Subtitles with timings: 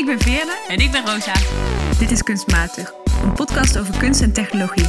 [0.00, 0.64] Ik ben Veerle.
[0.68, 1.32] En ik ben Rosa.
[1.98, 2.92] Dit is Kunstmatig,
[3.22, 4.86] een podcast over kunst en technologie.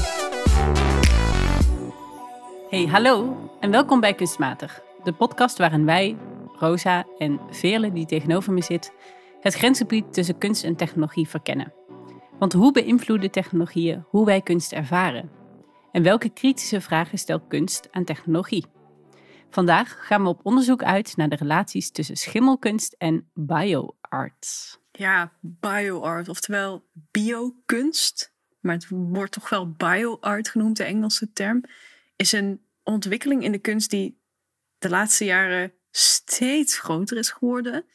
[2.70, 4.82] Hey, hallo en welkom bij Kunstmatig.
[5.04, 6.18] De podcast waarin wij,
[6.60, 8.94] Rosa en Veerle, die tegenover me zit,
[9.42, 11.74] het grensgebied tussen kunst en technologie verkennen.
[12.40, 15.32] Want hoe beïnvloeden technologieën hoe wij kunst ervaren?
[15.92, 18.66] En welke kritische vragen stelt kunst aan technologie?
[19.50, 24.80] Vandaag gaan we op onderzoek uit naar de relaties tussen schimmelkunst en bioart.
[25.02, 31.64] Ja, bioart, oftewel biokunst, maar het wordt toch wel bioart genoemd, de Engelse term,
[32.16, 34.22] is een ontwikkeling in de kunst die
[34.78, 37.86] de laatste jaren steeds groter is geworden.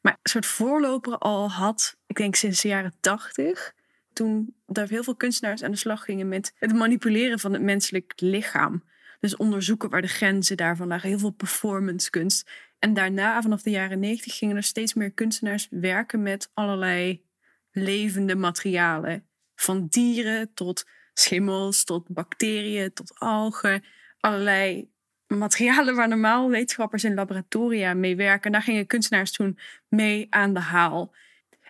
[0.00, 3.74] Maar een soort voorloper al had, ik denk sinds de jaren tachtig,
[4.12, 8.12] toen daar heel veel kunstenaars aan de slag gingen met het manipuleren van het menselijk
[8.16, 8.84] lichaam.
[9.20, 11.08] Dus onderzoeken waar de grenzen daarvan lagen.
[11.08, 12.50] Heel veel performance kunst.
[12.82, 17.24] En daarna, vanaf de jaren negentig, gingen er steeds meer kunstenaars werken met allerlei
[17.70, 19.26] levende materialen.
[19.54, 20.84] Van dieren tot
[21.14, 23.84] schimmels, tot bacteriën, tot algen.
[24.20, 24.90] Allerlei
[25.26, 28.52] materialen waar normaal wetenschappers in laboratoria mee werken.
[28.52, 31.14] Daar gingen kunstenaars toen mee aan de haal.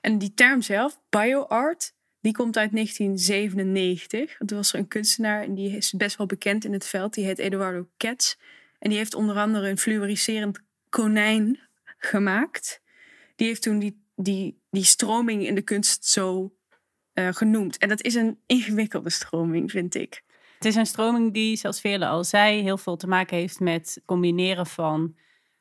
[0.00, 4.36] En die term zelf, bioart, die komt uit 1997.
[4.38, 7.14] Toen was er een kunstenaar en die is best wel bekend in het veld.
[7.14, 8.36] Die heet Eduardo Katz.
[8.78, 10.60] En die heeft onder andere een fluoriserend
[10.92, 11.60] konijn
[11.98, 12.82] gemaakt.
[13.36, 16.54] Die heeft toen die, die, die stroming in de kunst zo
[17.14, 17.78] uh, genoemd.
[17.78, 20.22] En dat is een ingewikkelde stroming, vind ik.
[20.54, 24.02] Het is een stroming die, zoals Veerle al zei, heel veel te maken heeft met
[24.04, 25.16] combineren van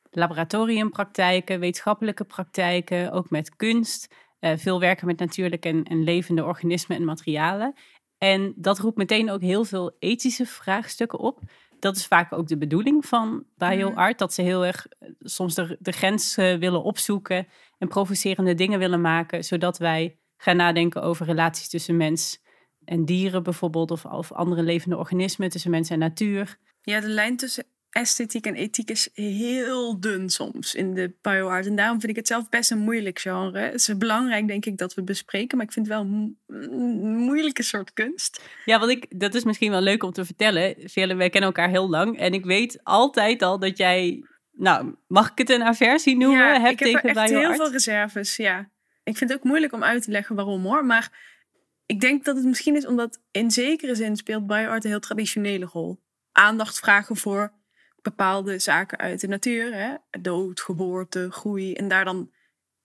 [0.10, 4.16] laboratoriumpraktijken, wetenschappelijke praktijken, ook met kunst.
[4.40, 7.74] Uh, veel werken met natuurlijke en, en, levende organismen en materialen.
[8.18, 11.40] En dat roept meteen ook heel veel ethische vraagstukken op.
[11.82, 14.18] Dat is vaak ook de bedoeling van bioart.
[14.18, 19.02] Dat ze heel erg eh, soms de, de grens willen opzoeken en provocerende dingen willen
[19.02, 19.44] maken.
[19.44, 22.42] Zodat wij gaan nadenken over relaties tussen mens
[22.86, 23.92] en dieren bijvoorbeeld.
[23.92, 26.58] Of, of andere levende organismen tussen mens en natuur.
[26.82, 31.66] Ja, de lijn tussen esthetiek en ethiek is heel dun soms in de bioart.
[31.66, 33.60] En daarom vind ik het zelf best een moeilijk genre.
[33.60, 35.58] Het is belangrijk, denk ik, dat we het bespreken.
[35.58, 36.38] Maar ik vind het wel een
[37.26, 38.42] moeilijke soort kunst.
[38.66, 40.76] Ja, want ik, dat is misschien wel leuk om te vertellen.
[40.84, 42.18] Vele, wij kennen elkaar heel lang.
[42.18, 44.26] En ik weet altijd al dat jij...
[44.52, 46.40] Nou, mag ik het een aversie noemen?
[46.40, 48.70] Ja, heb ik heb tegen er echt heel veel reserves, ja.
[49.04, 50.86] Ik vind het ook moeilijk om uit te leggen waarom hoor.
[50.86, 51.30] Maar
[51.86, 55.66] ik denk dat het misschien is omdat in zekere zin speelt bioart een heel traditionele
[55.66, 56.00] rol.
[56.32, 57.54] Aandacht vragen voor
[58.02, 59.96] bepaalde zaken uit de natuur, hè?
[60.22, 62.32] dood, geboorte, groei, en daar dan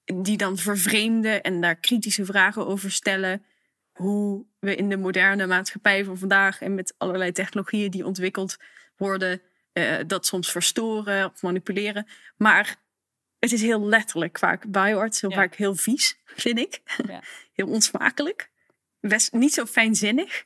[0.04, 3.44] die dan vervreemden en daar kritische vragen over stellen.
[3.92, 8.56] Hoe we in de moderne maatschappij van vandaag en met allerlei technologieën die ontwikkeld
[8.96, 12.06] worden, eh, dat soms verstoren of manipuleren.
[12.36, 12.76] Maar
[13.38, 14.70] het is heel letterlijk vaak.
[14.70, 15.36] Bioarts heel Ja.
[15.36, 16.80] vaak heel vies, vind ik.
[17.06, 17.22] Ja.
[17.52, 18.50] Heel onsmakelijk.
[19.00, 20.44] Best niet zo fijnzinnig.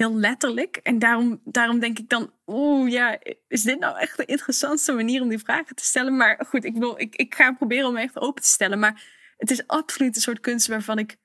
[0.00, 0.76] Heel letterlijk.
[0.76, 3.18] En daarom, daarom denk ik dan, oeh ja,
[3.48, 6.16] is dit nou echt de interessantste manier om die vragen te stellen?
[6.16, 8.78] Maar goed, ik, wil, ik, ik ga proberen om me echt open te stellen.
[8.78, 9.02] Maar
[9.36, 11.16] het is absoluut een soort kunst waarvan ik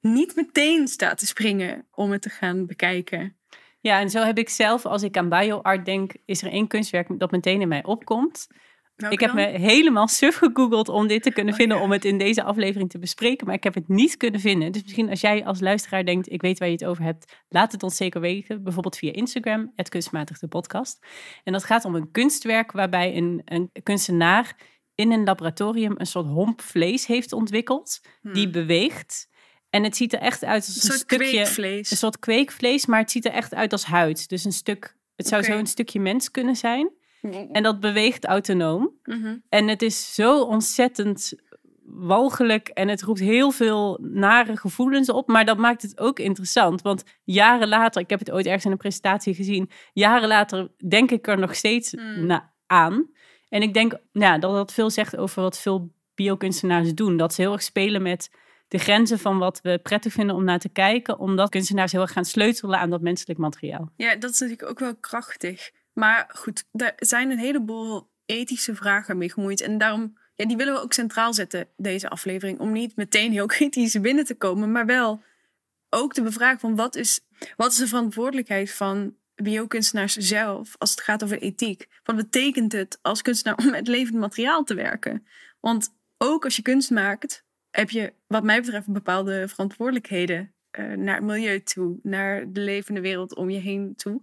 [0.00, 3.36] niet meteen sta te springen om het te gaan bekijken.
[3.80, 7.18] Ja, en zo heb ik zelf, als ik aan bioart denk, is er één kunstwerk
[7.18, 8.46] dat meteen in mij opkomt.
[9.02, 9.52] Welke ik heb dan?
[9.52, 11.82] me helemaal suf gegoogeld om dit te kunnen Oh, vinden, ja.
[11.82, 14.72] om het in deze aflevering te bespreken, maar ik heb het niet kunnen vinden.
[14.72, 17.72] Dus misschien als jij als luisteraar denkt, ik weet waar je het over hebt, laat
[17.72, 18.62] het ons zeker weten.
[18.62, 21.06] Bijvoorbeeld via Instagram, het kunstmatig de podcast.
[21.44, 24.56] En dat gaat om een kunstwerk waarbij een, een kunstenaar
[24.94, 29.30] in een laboratorium een soort homp vlees heeft ontwikkeld, die beweegt.
[29.70, 30.90] En het ziet er echt uit als Hmm.
[30.90, 31.90] Een soort stukje, kweekvlees.
[31.90, 34.28] een soort kweekvlees, maar het ziet er echt uit als huid.
[34.28, 35.52] Dus een stuk, het zou Oké.
[35.52, 36.90] zo een stukje mens kunnen zijn.
[37.52, 38.90] En dat beweegt autonoom.
[39.04, 39.36] Mhm.
[39.48, 41.32] En het is zo ontzettend
[41.84, 45.28] walgelijk en het roept heel veel nare gevoelens op.
[45.28, 46.82] Maar dat maakt het ook interessant.
[46.82, 49.70] Want jaren later, ik heb het ooit ergens in een presentatie gezien.
[49.92, 52.26] Jaren later denk ik er nog steeds Mm.
[52.26, 53.10] na, aan.
[53.48, 57.16] En ik denk nou, dat dat veel zegt over wat veel biokunstenaars doen.
[57.16, 58.30] Dat ze heel erg spelen met
[58.68, 61.18] de grenzen van wat we prettig vinden om naar te kijken.
[61.18, 63.90] Omdat kunstenaars heel erg gaan sleutelen aan dat menselijk materiaal.
[63.96, 65.70] Ja, dat is natuurlijk ook wel krachtig.
[65.92, 69.60] Maar goed, daar zijn een heleboel ethische vragen mee gemoeid.
[69.60, 72.58] En daarom, ja, die willen we ook centraal zetten, deze aflevering.
[72.58, 75.22] Om niet meteen heel kritisch binnen te komen, maar wel
[75.90, 77.20] ook te bevragen van wat is,
[77.56, 81.88] wat is de verantwoordelijkheid van biokunstenaars zelf als het gaat over ethiek?
[82.02, 85.26] Wat betekent het als kunstenaar om met levend materiaal te werken?
[85.60, 91.14] Want ook als je kunst maakt, heb je wat mij betreft bepaalde verantwoordelijkheden eh, naar
[91.14, 94.22] het milieu toe, naar de levende wereld om je heen toe.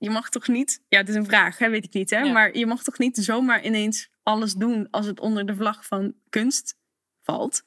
[0.00, 2.32] Je mag toch niet, ja, het is een vraag, hè, weet ik niet, hè, Ja.
[2.32, 6.14] maar je mag toch niet zomaar ineens alles doen als het onder de vlag van
[6.28, 6.76] kunst
[7.22, 7.62] valt.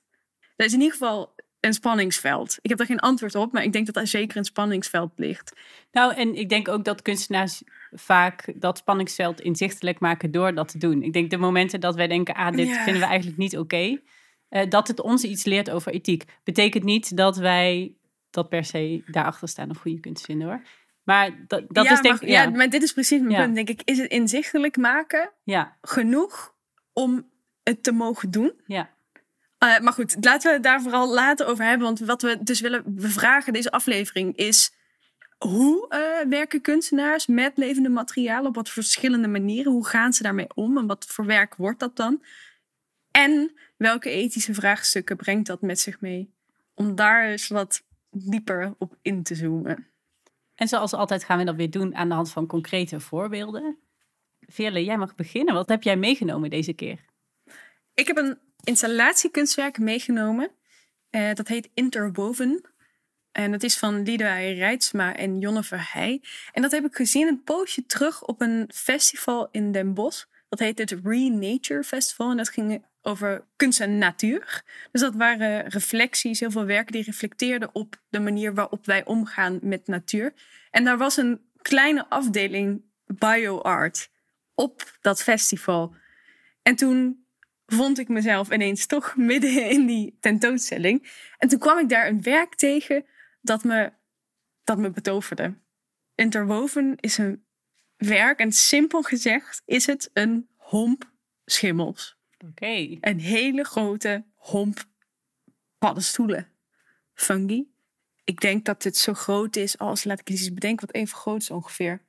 [0.56, 2.58] Er is in ieder geval een spanningsveld.
[2.62, 5.54] Ik heb daar geen antwoord op, maar ik denk dat daar zeker een spanningsveld ligt.
[5.92, 10.78] Nou, en ik denk ook dat kunstenaars vaak dat spanningsveld inzichtelijk maken door dat te
[10.78, 11.04] doen.
[11.04, 12.84] Ik denk de momenten dat wij denken, ah, dit Ja.
[12.84, 14.00] vinden we eigenlijk niet oké,
[14.50, 16.24] eh, dat het ons iets leert over ethiek.
[16.44, 17.96] Betekent niet dat wij
[18.30, 20.62] dat per se daarachter staan of goede kunst vinden hoor.
[21.04, 22.42] Maar dat, dat ja, is denk ik, ja.
[22.42, 23.82] ja, maar dit is precies mijn punt, denk ik.
[23.84, 26.54] Is het inzichtelijk maken ja, genoeg
[26.94, 27.30] om
[27.64, 28.54] het te mogen doen?
[28.66, 28.92] ja.
[29.64, 31.88] Eh, maar goed, laten we het daar vooral later over hebben.
[31.88, 34.74] Want wat we dus willen bevragen deze aflevering is...
[35.38, 38.48] hoe eh, werken kunstenaars met levende materialen?
[38.48, 39.72] Op wat verschillende manieren?
[39.72, 40.78] Hoe gaan ze daarmee om?
[40.78, 42.24] En wat voor werk wordt dat dan?
[43.12, 46.34] En welke ethische vraagstukken brengt dat met zich mee?
[46.74, 49.88] Om daar eens wat dieper op in te zoomen.
[50.56, 53.78] En zoals altijd gaan we dat weer doen aan de hand van concrete voorbeelden.
[54.40, 55.54] Veerle, jij mag beginnen.
[55.54, 57.06] Wat heb jij meegenomen deze keer?
[57.94, 60.52] Ik heb een installatiekunstwerk meegenomen.
[61.10, 62.72] Eh, dat heet Interwoven.
[63.32, 66.22] En dat is van Liedewij Rijtsma en Jonne Verheij.
[66.52, 70.26] En dat heb ik gezien een poosje terug op een festival in Den Bosch.
[70.50, 72.32] Dat heet het Renature Festival.
[72.32, 74.64] En dat ging over kunst en natuur.
[74.92, 79.60] Dus dat waren reflecties, heel veel werken die reflecteerden op de manier waarop wij omgaan
[79.62, 80.34] met natuur.
[80.72, 84.10] En daar was een kleine afdeling bioart
[84.54, 85.96] op dat festival.
[86.62, 87.26] En toen
[87.66, 91.12] vond ik mezelf ineens toch midden in die tentoonstelling.
[91.38, 93.06] En toen kwam ik daar een werk tegen
[93.42, 93.92] dat me,
[94.64, 95.54] dat me betoverde.
[96.16, 97.46] Interwoven is een
[97.98, 101.12] werk en simpel gezegd is het een homp
[101.46, 102.18] schimmels.
[102.50, 102.98] Oké.
[103.00, 104.86] Een hele grote homp
[105.78, 106.48] paddenstoelen.
[107.14, 107.72] Fungi.
[108.24, 111.42] Ik denk dat dit zo groot is als, laat ik eens bedenken, wat even groot
[111.42, 112.02] is ongeveer.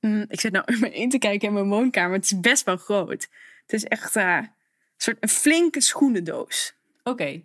[0.00, 0.64] Mm, ik zit nou
[1.02, 2.16] in te kijken in mijn woonkamer.
[2.16, 3.28] Het is best wel groot.
[3.62, 4.50] Het is echt eh, een
[4.96, 6.74] soort een flinke schoenendoos.
[7.02, 7.42] Oké.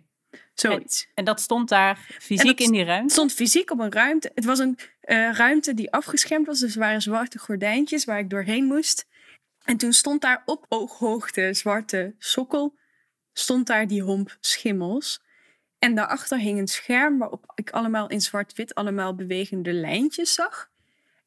[0.54, 1.08] Zoiets.
[1.14, 3.12] En dat stond daar fysiek in die Het ruimte?
[3.12, 4.30] stond fysiek op een ruimte.
[4.34, 6.60] Het was een eh, ruimte die afgeschermd was.
[6.60, 9.06] Dus er waren zwarte gordijntjes waar ik doorheen moest.
[9.64, 12.74] En toen stond daar op ooghoogte zwarte sokkel.
[13.32, 15.22] Stond daar die homp schimmels.
[15.78, 20.70] En daarachter hing een scherm waarop ik allemaal in zwart-wit allemaal bewegende lijntjes zag.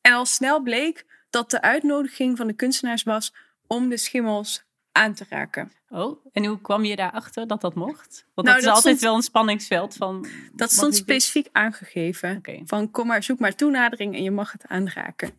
[0.01, 3.33] En al snel bleek dat de uitnodiging van de kunstenaars was
[3.67, 5.71] om de schimmels aan te raken.
[5.89, 8.25] Oh, en hoe kwam je daarachter dat dat mocht?
[8.33, 10.27] Want Nou, dat is dat altijd stond- wel een spanningsveld van...
[10.53, 12.29] Dat stond specifiek aangegeven.
[12.65, 15.29] Van kom maar, zoek maar toenadering en je mag het aanraken.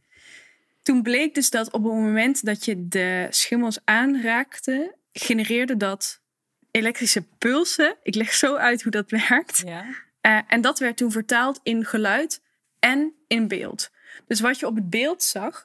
[0.88, 6.20] Toen bleek dus dat op het moment dat je de schimmels aanraakte, genereerde dat
[6.70, 7.96] elektrische pulsen.
[8.02, 9.62] Ik leg zo uit hoe dat werkt.
[9.64, 9.84] Ja.
[10.20, 12.42] Eh, en dat werd toen vertaald in geluid
[12.78, 13.90] en in beeld.
[14.26, 15.64] Dus wat je op het beeld zag,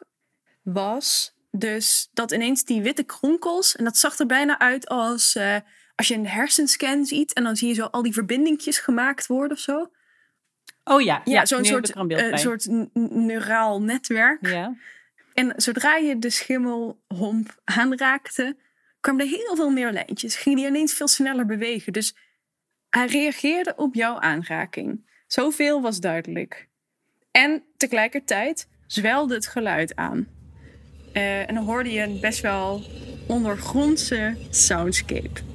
[0.61, 5.57] was dus dat ineens die witte kronkels, en dat zag er bijna uit als eh,
[5.95, 9.57] als je een hersenscan ziet en dan zie je zo al die verbindingjes gemaakt worden
[9.57, 9.91] of zo.
[10.83, 14.47] Oh ja, ja, Ja, zo'n soort, een eh, soort neuraal netwerk.
[14.47, 14.75] Ja.
[15.33, 18.57] En zodra je de schimmelhomp aanraakte,
[18.99, 20.35] kwamen er heel veel meer lijntjes.
[20.35, 21.93] Ging die ineens veel sneller bewegen.
[21.93, 22.15] Dus
[22.89, 25.09] hij reageerde op jouw aanraking.
[25.27, 26.67] Zoveel was duidelijk.
[27.31, 30.27] En tegelijkertijd zwelde het geluid aan.
[31.13, 32.81] Eh, en dan hoorde je een best wel
[33.27, 35.52] ondergrondse soundscape.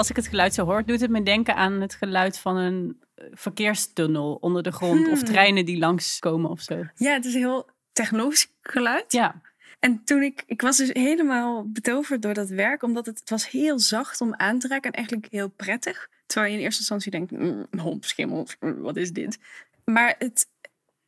[0.00, 3.00] Als ik het geluid zo hoor, doet het me denken aan het geluid van een
[3.14, 5.08] eh, verkeerstunnel onder de grond.
[5.08, 5.28] Of Hmm.
[5.28, 6.84] treinen die langskomen of zo.
[6.94, 9.12] Ja, het is een heel technologisch geluid.
[9.12, 9.40] Ja,
[9.78, 13.50] En toen ik, ik was dus helemaal betoverd door dat werk, omdat het, het was
[13.50, 16.08] heel zacht om aan te raken en eigenlijk heel prettig.
[16.26, 17.66] Terwijl je in eerste instantie denkt, mm,
[18.00, 19.38] schimmel, mm, wat is dit?
[19.84, 20.46] Maar het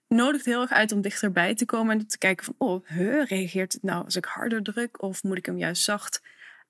[0.08, 3.72] nodigt heel erg uit om dichterbij te komen en te kijken van, oh, huh, reageert
[3.72, 6.20] het nou als ik harder druk of moet ik hem juist zacht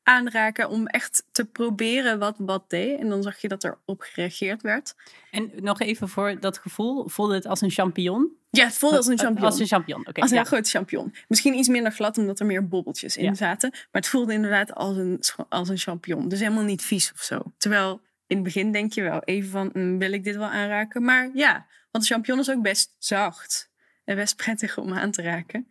[0.02, 2.98] aanraken om echt te proberen wat wat deed.
[2.98, 4.94] En dan zag je dat er op gereageerd werd.
[5.30, 7.08] en nog even voor dat gevoel.
[7.08, 8.36] Voelde het als een champignon?
[8.50, 9.50] Ja, het voelde als een champignon.
[9.50, 10.20] Als een champignon, oké.
[10.20, 10.42] Als een ja.
[10.42, 11.14] heel grote champignon.
[11.28, 13.34] Misschien iets minder glad, omdat er meer bobbeltjes in Ja.
[13.34, 13.70] zaten.
[13.70, 16.28] Maar het voelde inderdaad als een, als een champignon.
[16.28, 17.42] Dus helemaal niet vies of zo.
[17.56, 21.04] Terwijl in het begin denk je wel even van, "Mm, wil ik dit wel aanraken?
[21.04, 21.52] Maar ja,
[21.90, 23.70] want een champignon is ook best zacht.
[24.04, 25.66] En best prettig om aan te raken.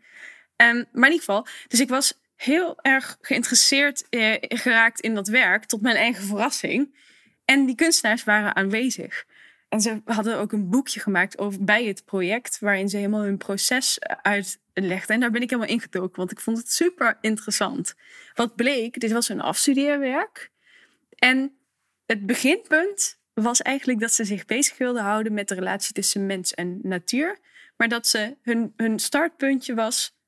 [0.55, 5.27] Ehm, maar in ieder geval, dus ik was heel erg geïnteresseerd eh, geraakt in dat
[5.27, 5.65] werk.
[5.65, 6.95] Tot mijn eigen verrassing.
[7.45, 9.25] En die kunstenaars waren aanwezig.
[9.69, 13.37] En ze hadden ook een boekje gemaakt over, bij het project, waarin ze helemaal hun
[13.37, 15.15] proces uitlegden.
[15.15, 17.93] En daar ben ik helemaal ingedoken, want ik vond het super interessant.
[18.33, 20.51] Wat bleek, dit was een afstudeerwerk.
[21.15, 21.57] En
[22.05, 26.53] het beginpunt was eigenlijk dat ze zich bezig wilden houden met de relatie tussen mens
[26.53, 27.39] en natuur.
[27.77, 30.19] Maar dat ze hun, hun startpuntje was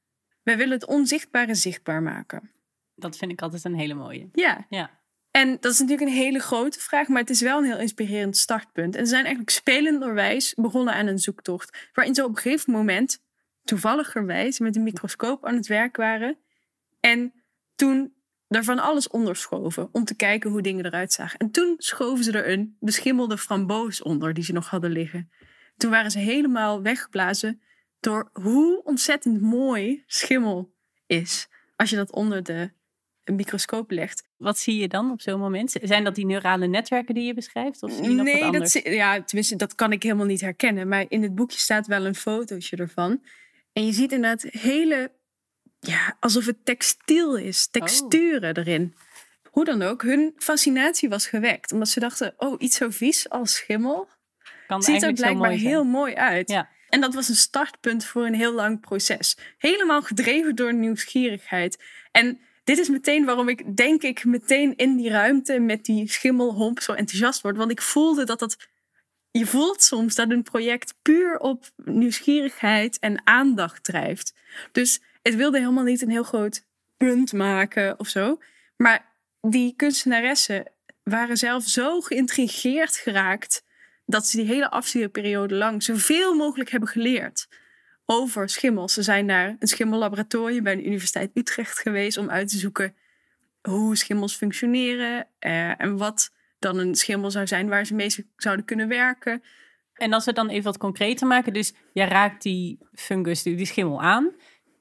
[0.43, 2.51] wij willen het onzichtbare zichtbaar maken.
[2.95, 4.29] Dat vind ik altijd een hele mooie.
[4.33, 4.65] Ja.
[4.69, 5.01] Ja.
[5.31, 8.37] En dat is natuurlijk een hele grote vraag, maar het is wel een heel inspirerend
[8.37, 8.95] startpunt.
[8.95, 11.89] En ze zijn eigenlijk spelenderwijs begonnen aan een zoektocht.
[11.93, 13.21] Waarin ze op een gegeven moment,
[13.63, 16.37] toevalligerwijs, met een microscoop aan het werk waren.
[16.99, 17.33] En
[17.75, 18.13] toen
[18.47, 21.39] er van alles onderschoven om te kijken hoe dingen eruit zagen.
[21.39, 25.31] En toen schoven ze er een beschimmelde framboos onder die ze nog hadden liggen.
[25.77, 27.61] Toen waren ze helemaal weggeblazen
[28.03, 30.73] door hoe ontzettend mooi schimmel
[31.05, 32.71] is als je dat onder de
[33.23, 34.23] microscoop legt.
[34.37, 35.75] Wat zie je dan op zo'n moment?
[35.81, 37.83] Zijn dat die neurale netwerken die je beschrijft?
[37.83, 38.71] Of zie je nog nee, wat dat, anders?
[38.71, 40.87] zi- ja, tenminste, dat kan ik helemaal niet herkennen.
[40.87, 43.23] Maar in het boekje staat wel een fotootje ervan.
[43.73, 45.11] En je ziet inderdaad hele,
[45.79, 48.95] ja, alsof het textiel is, texturen erin.
[49.49, 51.71] Hoe dan ook, hun fascinatie was gewekt.
[51.71, 54.09] Omdat ze dachten, oh, iets zo vies als schimmel
[54.67, 56.49] kan ziet er blijkbaar mooi heel mooi uit.
[56.49, 56.69] Ja.
[56.93, 59.37] En dat was een startpunt voor een heel lang proces.
[59.57, 61.83] Helemaal gedreven door nieuwsgierigheid.
[62.11, 66.79] En dit is meteen waarom ik, denk ik, meteen in die ruimte met die schimmelhomp
[66.79, 67.57] zo enthousiast word.
[67.57, 68.57] Want ik voelde dat dat.
[69.31, 74.33] Je voelt soms dat een project puur op nieuwsgierigheid en aandacht drijft.
[74.71, 76.65] Dus het wilde helemaal niet een heel groot
[76.97, 78.39] punt maken of zo.
[78.77, 80.71] Maar die kunstenaressen
[81.03, 83.63] waren zelf zo geïntrigeerd geraakt
[84.05, 87.47] dat ze die hele afstudeerperiode lang zoveel mogelijk hebben geleerd
[88.05, 88.93] over schimmels.
[88.93, 92.95] Ze zijn naar een schimmellaboratorium bij de Universiteit Utrecht geweest om uit te zoeken
[93.61, 98.65] hoe schimmels functioneren eh, en wat dan een schimmel zou zijn waar ze mee zouden
[98.65, 99.43] kunnen werken.
[99.93, 101.53] En als we het dan even wat concreter maken.
[101.53, 104.31] Dus je raakt die fungus, die die schimmel aan.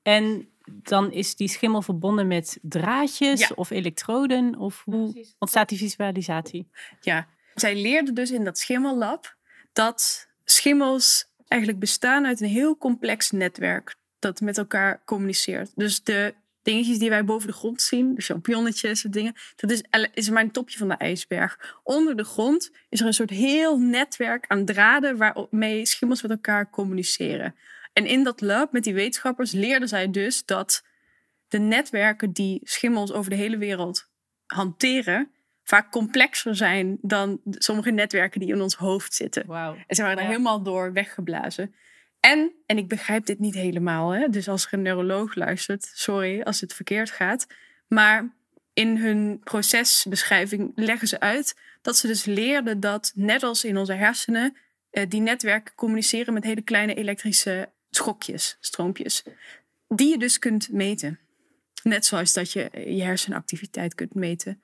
[0.02, 3.50] En dan is die schimmel verbonden met draadjes Ja.
[3.54, 4.58] of elektroden.
[4.58, 6.68] Of hoe ontstaat die visualisatie?
[7.00, 9.36] Ja, zij leerden dus in dat schimmellab
[9.72, 15.72] dat schimmels eigenlijk bestaan uit een heel complex netwerk dat met elkaar communiceert.
[15.74, 19.82] Dus de dingetjes die wij boven de grond zien, de champignonnetjes, de dingen, dat is,
[20.14, 21.80] is maar een topje van de ijsberg.
[21.82, 26.70] Onder de grond is er een soort heel netwerk aan draden waarmee schimmels met elkaar
[26.70, 27.54] communiceren.
[27.92, 30.84] En in dat lab met die wetenschappers leerden zij dus dat
[31.48, 34.08] de netwerken die schimmels over de hele wereld
[34.46, 35.30] hanteren,
[35.64, 39.46] vaak complexer zijn dan sommige netwerken die in ons hoofd zitten.
[39.46, 39.76] Wauw.
[39.86, 40.30] En ze waren daar Ja.
[40.30, 41.74] helemaal door weggeblazen.
[42.20, 44.28] En, en ik begrijp dit niet helemaal, hè?
[44.28, 47.46] dus als er een neuroloog luistert, sorry als het verkeerd gaat.
[47.88, 48.32] Maar
[48.72, 53.92] in hun procesbeschrijving leggen ze uit dat ze dus leerden dat, net als in onze
[53.92, 54.56] hersenen,
[54.90, 59.24] eh, die netwerken communiceren met hele kleine elektrische schokjes, stroompjes,
[59.88, 61.18] die je dus kunt meten.
[61.82, 64.62] Net zoals dat je je hersenactiviteit kunt meten.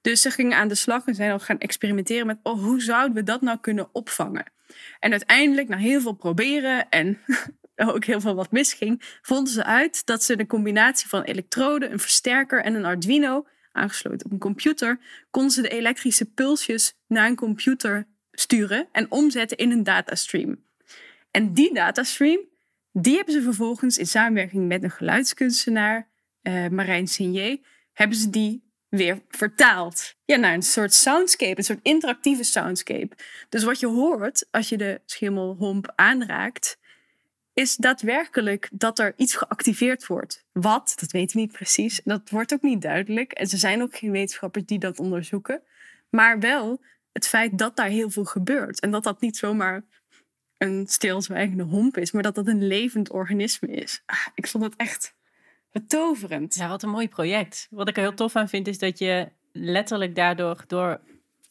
[0.00, 3.14] Dus ze gingen aan de slag en zijn al gaan experimenteren met oh, hoe zouden
[3.14, 4.52] we dat nou kunnen opvangen.
[5.00, 7.18] En uiteindelijk, na heel veel proberen en
[7.76, 11.98] ook heel veel wat misging, vonden ze uit dat ze de combinatie van elektroden, een
[11.98, 14.98] versterker en een Arduino, aangesloten op een computer,
[15.30, 20.64] konden ze de elektrische pulsjes naar een computer sturen en omzetten in een datastream.
[21.30, 22.40] En die datastream,
[22.92, 26.08] die hebben ze vervolgens in samenwerking met een geluidskunstenaar,
[26.42, 27.60] eh, Marijn Signé,
[27.92, 30.14] hebben ze die weer vertaald.
[30.24, 33.16] Ja, naar een soort soundscape, een soort interactieve soundscape.
[33.48, 36.78] Dus wat je hoort als je de schimmelhomp aanraakt,
[37.52, 40.44] is daadwerkelijk dat er iets geactiveerd wordt.
[40.52, 42.00] Wat, dat weten we niet precies.
[42.04, 43.32] Dat wordt ook niet duidelijk.
[43.32, 45.62] En er zijn ook geen wetenschappers die dat onderzoeken.
[46.08, 46.80] Maar wel
[47.12, 48.80] het feit dat daar heel veel gebeurt.
[48.80, 49.84] En dat dat niet zomaar
[50.58, 54.02] een stilzwijgende homp is, maar dat dat een levend organisme is.
[54.06, 55.14] Ah, ik vond het echt
[55.80, 56.54] betoverend.
[56.54, 57.66] Ja, wat een mooi project.
[57.70, 61.00] Wat ik er heel tof aan vind, is dat je letterlijk daardoor, door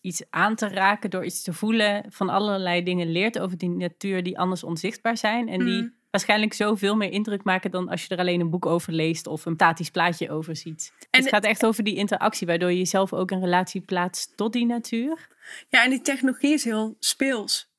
[0.02, 4.24] iets aan te raken, door iets te voelen, van allerlei dingen leert over die natuur
[4.24, 5.48] die anders onzichtbaar zijn.
[5.50, 5.94] En die Mm.
[6.12, 9.46] waarschijnlijk zoveel meer indruk maken dan als je er alleen een boek over leest of
[9.46, 10.94] een statisch plaatje over ziet.
[11.10, 14.54] En het gaat echt over die interactie, waardoor je jezelf ook in relatie plaatst tot
[14.54, 15.28] die natuur.
[15.70, 17.76] Ja, en die technologie is heel speels.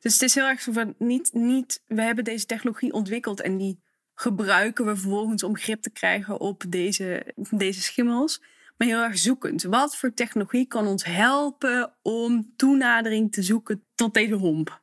[0.00, 3.56] Dus het is heel erg zo van niet, niet, we hebben deze technologie ontwikkeld en
[3.56, 3.80] die
[4.14, 8.42] gebruiken we vervolgens om grip te krijgen op deze, deze schimmels.
[8.76, 9.62] Maar heel erg zoekend.
[9.62, 14.82] Wat voor technologie kan ons helpen om toenadering te zoeken tot deze homp?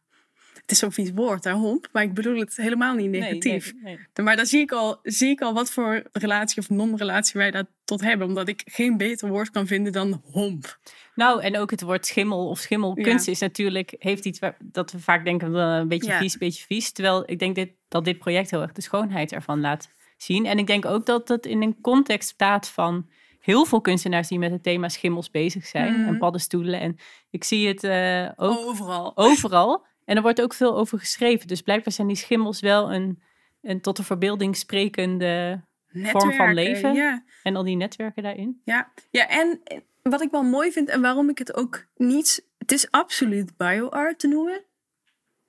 [0.71, 1.87] Het is zo'n vies woord, hè, homp.
[1.91, 3.73] Maar ik bedoel het helemaal niet negatief.
[3.73, 4.25] Nee, nee, nee.
[4.25, 7.65] Maar dan zie ik, al, zie ik al wat voor relatie of non-relatie wij daar
[7.85, 8.27] tot hebben.
[8.27, 10.79] Omdat ik geen beter woord kan vinden dan homp.
[11.15, 13.31] Nou, en ook het woord schimmel of schimmelkunst Ja.
[13.31, 16.17] is natuurlijk, heeft iets waar, dat we vaak denken, een beetje Ja.
[16.17, 16.91] vies, een beetje vies.
[16.91, 20.45] Terwijl ik denk dit, dat dit project heel erg de schoonheid ervan laat zien.
[20.45, 23.09] En ik denk ook dat het in een context staat van
[23.39, 25.93] heel veel kunstenaars die met het thema schimmels bezig zijn.
[25.99, 26.07] Mhm.
[26.07, 26.79] En paddenstoelen.
[26.79, 26.97] En
[27.29, 29.11] ik zie het eh, ook Overal.
[29.17, 29.89] overal.
[30.05, 31.47] En er wordt ook veel over geschreven.
[31.47, 33.21] Dus blijkbaar zijn die schimmels wel een,
[33.61, 36.93] een tot de verbeelding sprekende Netwerken, van leven.
[36.93, 37.23] Ja.
[37.43, 38.61] En al die netwerken daarin.
[38.65, 38.91] Ja.
[39.09, 39.61] ja, en
[40.01, 42.49] wat ik wel mooi vind en waarom ik het ook niet...
[42.57, 44.63] Het is absoluut bioart te noemen.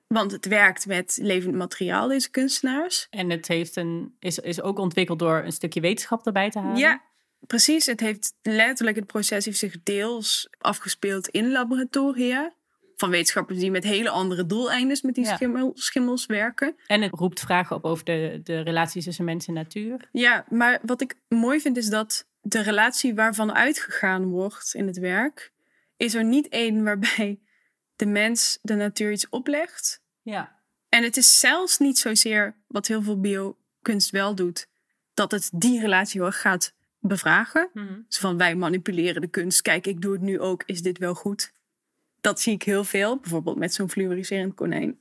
[0.07, 3.07] Want het werkt met levend materiaal, deze kunstenaars.
[3.09, 6.77] En het heeft een, is, is ook ontwikkeld door een stukje wetenschap erbij te halen.
[6.77, 7.01] Ja,
[7.39, 7.85] precies.
[7.85, 12.53] Het heeft letterlijk het proces heeft zich deels afgespeeld in laboratoria.
[12.95, 15.35] Van wetenschappers die met hele andere doeleinden met die Ja.
[15.35, 16.75] schimmel, schimmels werken.
[16.87, 20.09] En het roept vragen op over de, de relaties tussen mens en natuur.
[20.11, 24.97] Ja, maar wat ik mooi vind is dat de relatie waarvan uitgegaan wordt in het
[24.97, 25.51] werk,
[25.97, 27.39] is er niet één waarbij
[27.95, 30.01] de mens de natuur iets oplegt.
[30.21, 30.61] Ja.
[30.89, 34.67] En het is zelfs niet zozeer wat heel veel biokunst wel doet,
[35.13, 37.69] dat het die relatie heel erg gaat bevragen.
[38.07, 39.61] Zo van wij manipuleren de kunst.
[39.61, 40.63] Kijk, ik doe het nu ook.
[40.65, 41.51] Is dit wel goed?
[42.23, 43.17] Dat zie ik heel veel.
[43.19, 44.97] Bijvoorbeeld met zo'n fluoriserend konijn.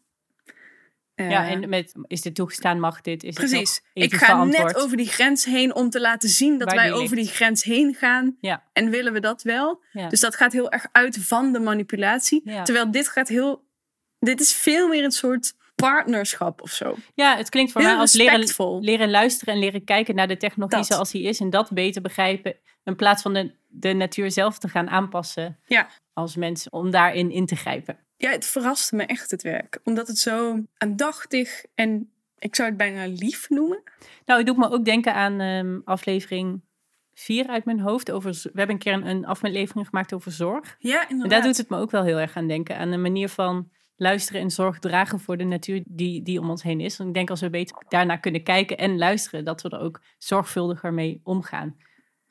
[1.14, 3.22] Eh, Ja, en met is dit toegestaan, mag dit?
[3.22, 3.82] Is precies.
[3.92, 6.94] Ik ga net over die grens heen om te laten zien dat Waar wij die
[6.94, 7.26] over ligt.
[7.28, 8.36] die grens heen gaan.
[8.40, 9.82] Ja, En willen we dat wel?
[9.92, 10.08] ja.
[10.08, 12.40] Dus dat gaat heel erg uit van de manipulatie.
[12.44, 12.62] Ja.
[12.62, 13.64] Terwijl dit gaat heel.
[14.18, 16.96] Dit is veel meer een soort partnerschap of zo.
[17.14, 20.36] ja, het klinkt voor Heel mij als leren, leren luisteren en leren kijken naar de
[20.36, 20.86] technologie Dat.
[20.86, 21.40] zoals die is.
[21.40, 22.56] En dat beter begrijpen.
[22.84, 25.88] In plaats van de, de natuur zelf te gaan aanpassen Ja.
[26.12, 26.70] Als mens.
[26.70, 27.98] Om daarin in te grijpen.
[28.16, 29.80] Ja, het verraste me echt het werk.
[29.84, 33.82] Omdat het zo aandachtig en ik zou het bijna lief noemen.
[34.24, 36.60] Nou, het doet me ook denken aan ehm, aflevering
[37.14, 38.10] 4 uit mijn hoofd.
[38.10, 40.76] Over, we hebben een keer een, een aflevering gemaakt over zorg.
[40.78, 41.30] Ja, En inderdaad.
[41.30, 42.76] daar doet het me ook wel heel erg aan denken.
[42.76, 46.62] Aan de manier van luisteren en zorg dragen voor de natuur die, die om ons
[46.62, 46.98] heen is.
[46.98, 50.00] En ik denk als we beter daarnaar kunnen kijken en luisteren, dat we er ook
[50.18, 51.76] zorgvuldiger mee omgaan.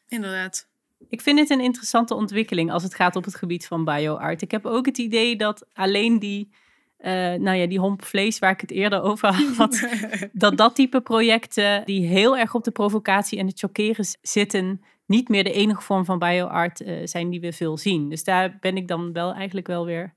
[0.07, 0.69] Inderdaad.
[1.09, 4.41] Ik vind het een interessante ontwikkeling als het gaat op het gebied van bioart.
[4.41, 6.53] Ik heb ook het idee dat alleen die,
[6.97, 9.87] eh, nou ja, die homp vlees waar ik het eerder over had,
[10.33, 15.29] dat dat type projecten die heel erg op de provocatie en het chockeren zitten, niet
[15.29, 18.09] meer de enige vorm van bioart eh, zijn die we veel zien.
[18.09, 20.15] Dus daar ben ik dan wel eigenlijk wel weer,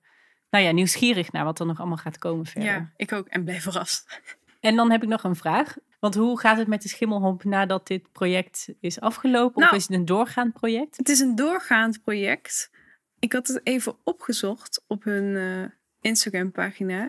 [0.51, 2.71] nou ja, nieuwsgierig naar wat er nog allemaal gaat komen verder.
[2.71, 3.27] Ja, ik ook.
[3.27, 4.21] En blijf verrast.
[4.61, 5.77] En dan heb ik nog een vraag.
[6.05, 9.61] Want hoe gaat het met de schimmelhomp nadat dit project is afgelopen?
[9.61, 9.73] Nou.
[9.73, 10.97] of is het een doorgaand project?
[10.97, 12.71] Het is een doorgaand project.
[13.19, 17.05] Ik had het even opgezocht op hun eh, Instagram-pagina.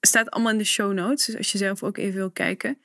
[0.00, 2.78] Het staat allemaal in de show notes, dus als je zelf ook even wil kijken.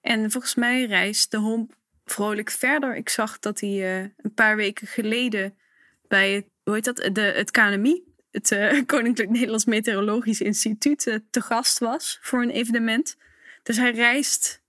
[0.00, 2.96] En volgens mij reist de homp vrolijk verder.
[2.96, 5.56] Ik zag dat hij eh, een paar weken geleden
[6.08, 6.96] bij het, hoe heet dat?
[7.12, 13.16] De, het KNMI, het eh, Koninklijk Nederlands Meteorologisch Instituut, te gast was voor een evenement.
[13.62, 14.62] Dus hij reist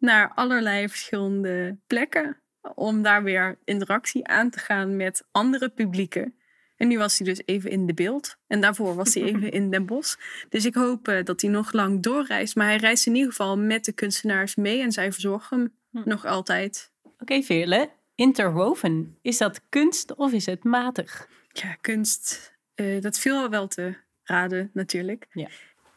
[0.00, 2.36] naar allerlei verschillende plekken
[2.74, 6.34] om daar weer interactie aan te gaan met andere publieken.
[6.76, 8.36] En nu was hij dus even in de beeld.
[8.46, 10.16] En daarvoor was hij even in Den Bosch.
[10.48, 12.56] Dus ik hoop eh, dat hij nog lang doorreist.
[12.56, 14.80] Maar hij reist in ieder geval met de kunstenaars mee.
[14.82, 16.08] En zij verzorgen hem Hm.
[16.08, 16.92] nog altijd.
[17.18, 17.90] Oké, Veerle.
[18.14, 19.18] Interwoven.
[19.22, 21.28] Is dat kunst of is het matig?
[21.52, 22.54] Ja, kunst.
[22.74, 25.26] eh, dat viel wel te raden natuurlijk.
[25.32, 25.48] Ja.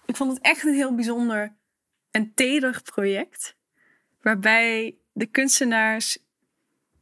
[0.06, 1.56] Ik vond het echt een heel bijzonder
[2.12, 3.56] en teder project.
[4.24, 6.18] Waarbij de kunstenaars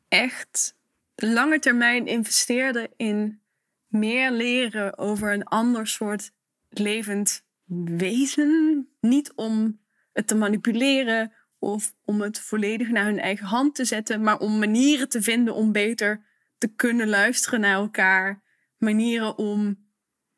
[0.08, 0.76] echt
[1.16, 3.42] lange termijn investeerden in
[3.88, 6.32] meer leren over een ander soort
[6.70, 7.44] levend
[7.86, 8.88] wezen.
[9.00, 9.80] Niet om
[10.14, 14.60] het te manipuleren of om het volledig naar hun eigen hand te zetten, maar om
[14.60, 16.26] manieren te vinden om beter
[16.58, 18.42] te kunnen luisteren naar elkaar.
[18.78, 19.90] Manieren om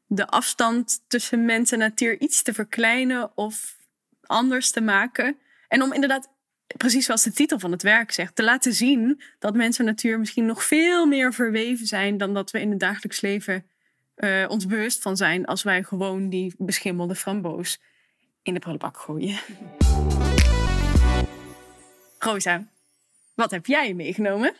[0.05, 3.77] de afstand tussen mens en natuur iets te verkleinen of
[4.21, 5.37] anders te maken.
[5.67, 6.32] En om inderdaad,
[6.77, 10.19] precies zoals de titel van het werk zegt, te laten zien dat mens en natuur
[10.19, 13.65] misschien nog veel meer verweven zijn dan dat we in het dagelijks leven
[14.15, 17.81] eh, ons bewust van zijn als wij gewoon die beschimmelde framboos
[18.41, 19.37] in de prullenbak gooien.
[22.19, 22.67] Rosa,
[23.35, 24.53] wat heb jij meegenomen?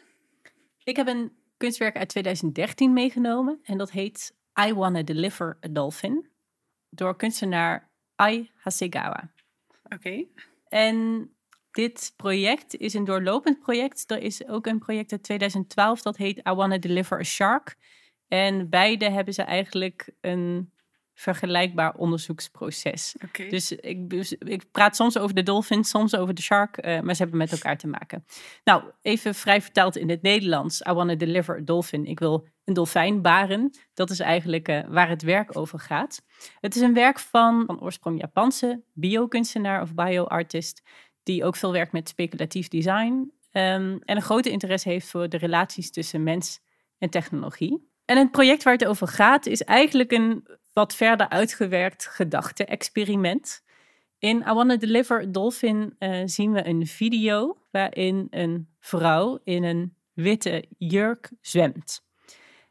[0.84, 3.60] Ik heb een kunstwerk uit 2013 meegenomen.
[3.64, 4.36] En dat heet
[4.68, 6.30] I Wanna Deliver a Dolphin.
[6.90, 9.32] Door kunstenaar Ai Hasegawa.
[9.84, 10.26] Oké.
[10.68, 11.30] En
[11.74, 14.12] dit project is een doorlopend project.
[14.12, 17.76] Er is ook een project uit 2012 dat heet I Wanna Deliver a Shark.
[18.28, 20.74] En beide hebben ze eigenlijk een
[21.14, 23.16] vergelijkbaar onderzoeksproces.
[23.50, 27.16] Dus ik, dus ik praat soms over de dolphin, soms over de shark, eh, maar
[27.16, 28.26] ze hebben met elkaar te maken.
[28.64, 30.82] Nou, even vrij vertaald in het Nederlands.
[30.90, 32.06] I want to deliver a dolphin.
[32.06, 33.72] Ik wil een dolfijn baren.
[33.94, 36.22] Dat is eigenlijk eh, waar het werk over gaat.
[36.60, 40.82] Het is een werk van, van oorsprong Japanse biokunstenaar of bioartist,
[41.24, 45.38] die ook veel werkt met speculatief design ehm, en een grote interesse heeft voor de
[45.38, 46.60] relaties tussen mens
[46.98, 47.92] en technologie.
[48.06, 53.64] En het project waar het over gaat is eigenlijk een wat verder uitgewerkt gedachte-experiment.
[54.20, 59.64] In I Wanna Deliver a Dolphin uh, zien we een video waarin een vrouw in
[59.64, 62.06] een witte jurk zwemt.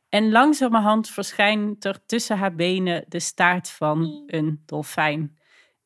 [0.09, 5.39] En langzamerhand verschijnt er tussen haar benen de staart van een dolfijn.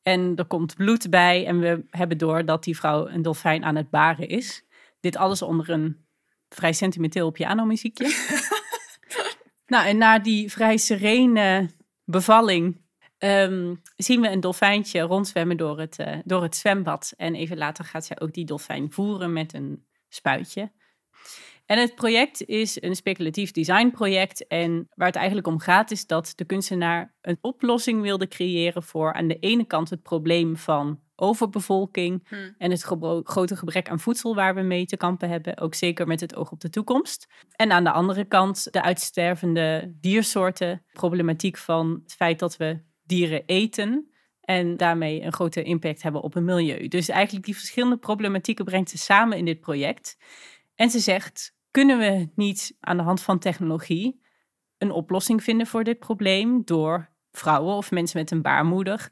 [0.07, 3.75] En er komt bloed bij en we hebben door dat die vrouw een dolfijn aan
[3.75, 4.63] het baren is.
[4.99, 6.05] Dit alles onder een
[6.49, 8.05] vrij sentimenteel pianomuziekje.
[9.73, 11.69] nou, en na die vrij serene
[12.03, 12.81] bevalling
[13.17, 17.13] ehm, zien we een dolfijntje rondzwemmen door het, uh, door het zwembad.
[17.17, 20.71] En even later gaat zij ook die dolfijn voeren met een spuitje.
[21.67, 24.47] En het project is een speculatief designproject.
[24.47, 29.13] En waar het eigenlijk om gaat, is dat de kunstenaar een oplossing wilde creëren voor
[29.13, 32.55] aan de ene kant het probleem van overbevolking Hmm.
[32.57, 36.07] en het gebro- grote gebrek aan voedsel waar we mee te kampen hebben, ook zeker
[36.07, 37.27] met het oog op de toekomst.
[37.55, 43.43] En aan de andere kant de uitstervende diersoorten, problematiek van het feit dat we dieren
[43.45, 46.87] eten en daarmee een grote impact hebben op het milieu.
[46.87, 50.17] Dus eigenlijk die verschillende problematieken brengt ze samen in dit project.
[50.75, 54.21] En ze zegt, kunnen we niet aan de hand van technologie
[54.77, 59.09] een oplossing vinden voor dit probleem door vrouwen of mensen met een baarmoeder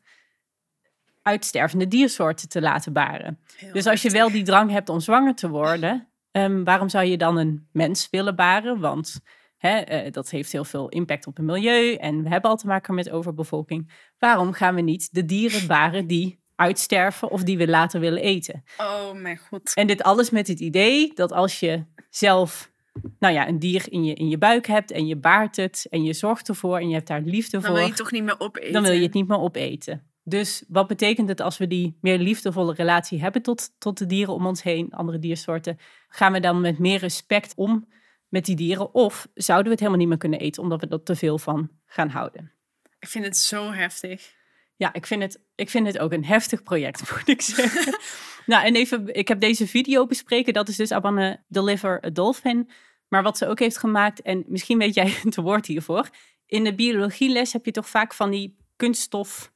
[1.21, 3.39] uitstervende diersoorten te laten baren?
[3.55, 7.05] Heel Dus als je wel die drang hebt om zwanger te worden, ehm, waarom zou
[7.05, 8.79] je dan een mens willen baren?
[8.79, 9.19] Want
[9.57, 12.67] hè, eh, dat heeft heel veel impact op het milieu en we hebben al te
[12.67, 13.91] maken met overbevolking.
[14.17, 18.63] Waarom gaan we niet de dieren baren die uitsterven of die we later willen eten?
[18.77, 19.73] Oh mijn god.
[19.73, 22.73] En dit alles met het idee dat als je zelf
[23.19, 26.03] nou ja, een dier in je, in je buik hebt en je baart het en
[26.03, 28.23] je zorgt ervoor en je hebt daar liefde Dan voor, wil je het toch niet
[28.23, 28.73] meer opeten.
[28.73, 30.09] dan wil je het niet meer opeten.
[30.23, 34.33] Dus wat betekent het als we die meer liefdevolle relatie hebben tot, tot de dieren
[34.33, 35.79] om ons heen, andere diersoorten?
[36.07, 37.87] Gaan we dan met meer respect om
[38.27, 38.93] met die dieren?
[38.93, 41.69] Of zouden we het helemaal niet meer kunnen eten omdat we er te veel van
[41.85, 42.51] gaan houden?
[42.99, 44.33] Ik vind het zo heftig.
[44.77, 47.99] Ja, ik vind het, ik vind het ook een heftig project, moet ik zeggen.
[48.45, 50.53] nou, en even, ik heb deze video bespreken.
[50.53, 52.69] Dat is dus I Wanna Deliver a Dolphin.
[53.07, 56.09] Maar wat ze ook heeft gemaakt, en misschien weet jij het woord hiervoor.
[56.45, 59.53] In de biologieles heb je toch vaak van die kunststof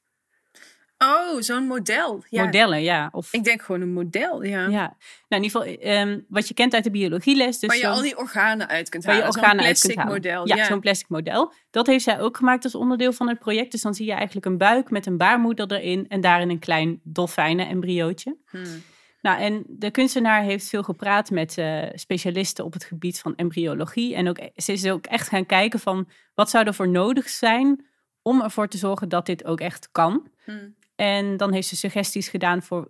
[1.04, 2.24] Oh, zo'n model.
[2.30, 2.44] Ja.
[2.44, 3.10] modellen, ja.
[3.12, 4.68] Of, Ik denk gewoon een model, ja.
[4.68, 4.96] ja.
[5.28, 7.60] Nou, in ieder geval, ehm, wat je kent uit de biologieles.
[7.60, 9.36] Dus waar je al die organen uit kunt waar je halen.
[9.36, 10.14] Organen uit plastic kunt halen.
[10.14, 10.48] model.
[10.48, 11.54] Ja, Ja, zo'n plastic model.
[11.72, 13.72] Dat heeft zij ook gemaakt als onderdeel van het project.
[13.72, 17.00] Dus dan zie je eigenlijk een buik met een baarmoeder erin en daarin een klein
[17.04, 18.38] dolfijnen-embryootje.
[18.50, 18.84] Hmm.
[19.22, 24.16] Nou, en de kunstenaar heeft veel gepraat met eh, specialisten op het gebied van embryologie.
[24.16, 27.86] En ook, ze is ook echt gaan kijken van wat zou er voor nodig zijn
[28.22, 30.28] om ervoor te zorgen dat dit ook echt kan.
[30.46, 30.76] Hmm.
[31.00, 32.88] En dan heeft ze suggesties gedaan voor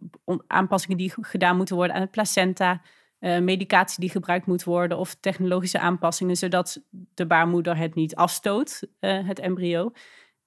[0.48, 2.82] aanpassingen die gedaan moeten worden aan het placenta,
[3.20, 8.84] eh, medicatie die gebruikt moet worden of technologische aanpassingen, zodat de baarmoeder het niet afstoot,
[9.00, 9.92] eh, het embryo.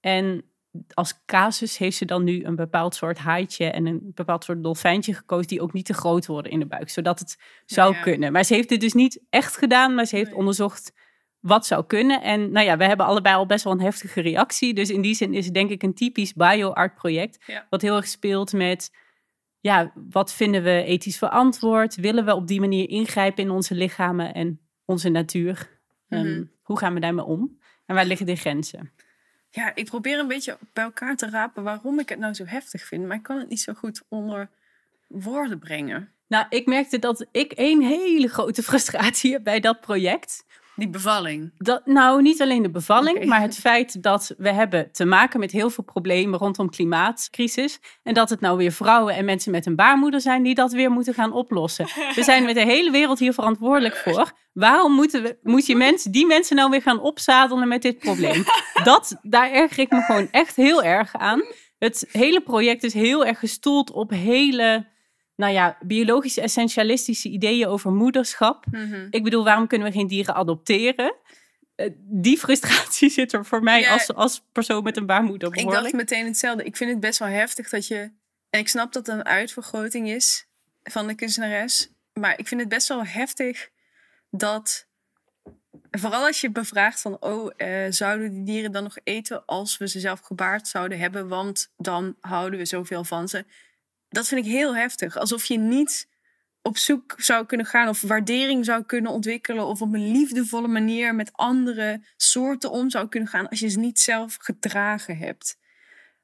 [0.01, 0.45] En
[0.95, 5.15] als casus heeft ze dan nu een bepaald soort haaitje en een bepaald soort dolfijntje
[5.15, 8.03] gekozen die ook niet te groot worden in de buik, zodat het zou ja.
[8.03, 8.33] kunnen.
[8.33, 10.39] Maar ze heeft het dus niet echt gedaan, maar ze heeft Nee.
[10.39, 10.93] onderzocht
[11.43, 12.23] wat zou kunnen.
[12.23, 14.75] En nou ja, we hebben allebei al best wel een heftige reactie.
[14.75, 17.45] Dus in die zin is het denk ik een typisch bio-art project.
[17.47, 17.67] Ja.
[17.71, 18.91] Wat heel erg speelt met,
[19.61, 21.95] ja, wat vinden we ethisch verantwoord?
[21.97, 25.71] Willen we op die manier ingrijpen in onze lichamen en onze natuur?
[26.09, 26.45] Ehm, Mhm.
[26.63, 27.59] hoe gaan we daarmee om?
[27.87, 28.93] En waar liggen de grenzen?
[29.51, 32.83] Ja, ik probeer een beetje bij elkaar te rapen waarom ik het nou zo heftig
[32.87, 33.07] vind.
[33.07, 34.51] Maar ik kan het niet zo goed onder
[35.09, 36.13] woorden brengen.
[36.29, 40.45] Nou, ik merkte dat ik één hele grote frustratie heb bij dat project.
[40.77, 41.53] Die bevalling.
[41.57, 45.51] Dat, nou, niet alleen de bevalling, maar het feit dat we hebben te maken met
[45.51, 47.81] heel veel problemen rondom klimaatcrisis.
[48.03, 50.91] En dat het nou weer vrouwen en mensen met een baarmoeder zijn die dat weer
[50.91, 51.87] moeten gaan oplossen.
[52.15, 54.33] We zijn met de hele wereld hier verantwoordelijk voor.
[54.53, 58.45] Waarom moeten we, moet je mensen, die mensen nou weer gaan opzadelen met dit probleem?
[58.85, 61.43] Dat, daar erger ik me gewoon echt heel erg aan.
[61.79, 64.87] Het hele project is heel erg gestoeld op hele,
[65.37, 68.65] nou ja, biologische essentialistische ideeën over moederschap.
[68.71, 69.07] Mhm.
[69.11, 71.15] Ik bedoel, waarom kunnen we geen dieren adopteren?
[71.75, 73.93] Eh, die frustratie zit er voor mij Ja.
[73.93, 75.83] als, als persoon met een baarmoeder Ik behoorlijk.
[75.83, 76.65] dacht meteen hetzelfde.
[76.65, 78.11] Ik vind het best wel heftig dat je...
[78.51, 80.47] En ik snap dat het een uitvergroting is
[80.83, 81.91] van de kunstenares.
[82.13, 83.69] Maar ik vind het best wel heftig
[84.31, 84.87] dat...
[85.91, 87.17] Vooral als je bevraagt van...
[87.21, 91.29] Oh, eh, zouden die dieren dan nog eten als we ze zelf gebaard zouden hebben?
[91.29, 93.45] Want dan houden we zoveel van ze.
[94.13, 95.17] Dat vind ik heel heftig.
[95.17, 96.09] Alsof je niet
[96.63, 101.15] op zoek zou kunnen gaan of waardering zou kunnen ontwikkelen of op een liefdevolle manier
[101.15, 105.59] met andere soorten om zou kunnen gaan als je ze niet zelf gedragen hebt.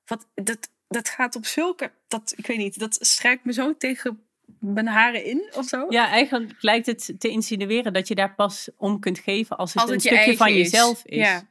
[0.04, 4.22] Wat, dat, dat gaat op zulke, dat, ik weet niet, dat strijkt me zo tegen
[4.60, 5.86] mijn haren in of zo.
[5.88, 9.82] Ja, eigenlijk lijkt het te insinueren dat je daar pas om kunt geven als het
[9.82, 10.54] Als een het stukje van is.
[10.54, 11.16] jezelf is.
[11.16, 11.48] Ja.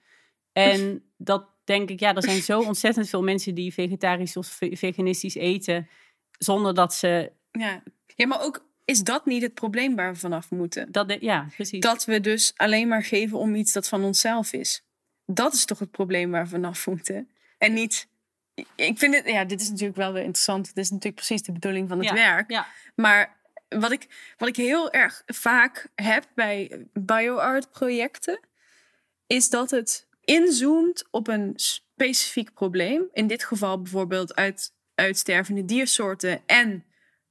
[0.53, 4.75] En dat denk ik, ja, er zijn zo ontzettend veel mensen die vegetarisch of ve-
[4.75, 5.87] veganistisch eten.
[6.37, 7.83] Zonder dat ze Ja.
[8.15, 10.91] ja, maar ook is dat niet het probleem waar we vanaf moeten?
[10.91, 11.07] dat.
[11.07, 11.79] de- ja, precies.
[11.79, 14.83] Dat we dus alleen maar geven om iets dat van onszelf is.
[15.25, 17.29] Dat is toch het probleem waar we vanaf moeten.
[17.57, 18.07] En niet.
[18.75, 20.67] Ik vind het, ja, dit is natuurlijk wel weer interessant.
[20.67, 22.51] Het is natuurlijk precies de bedoeling van het Ja, werk.
[22.51, 22.67] ja.
[22.95, 23.37] Maar
[23.69, 28.39] wat ik, wat ik heel erg vaak heb bij bioart projecten,
[29.27, 33.03] is dat het inzoomt op een specifiek probleem.
[33.13, 36.83] In dit geval bijvoorbeeld uit uitstervende diersoorten en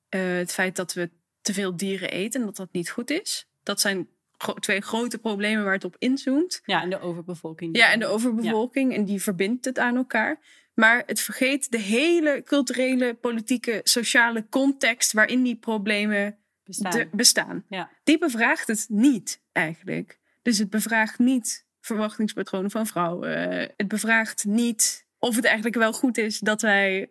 [0.09, 3.49] eh, het feit dat we te veel dieren eten en dat dat niet goed is.
[3.63, 6.61] Dat zijn gro- twee grote problemen waar het op inzoomt.
[6.65, 7.77] Ja, en de overbevolking.
[7.77, 8.95] Ja, en de overbevolking.
[8.95, 10.39] En die verbindt het aan elkaar.
[10.75, 17.09] Maar het vergeet de hele culturele, politieke, sociale context waarin die problemen bestaan.
[17.13, 17.65] bestaan.
[17.69, 17.91] Ja.
[18.05, 20.19] Die bevraagt het niet eigenlijk.
[20.43, 23.31] Dus het bevraagt niet verwachtingspatronen van vrouwen.
[23.77, 27.11] Het bevraagt niet of het eigenlijk wel goed is dat wij,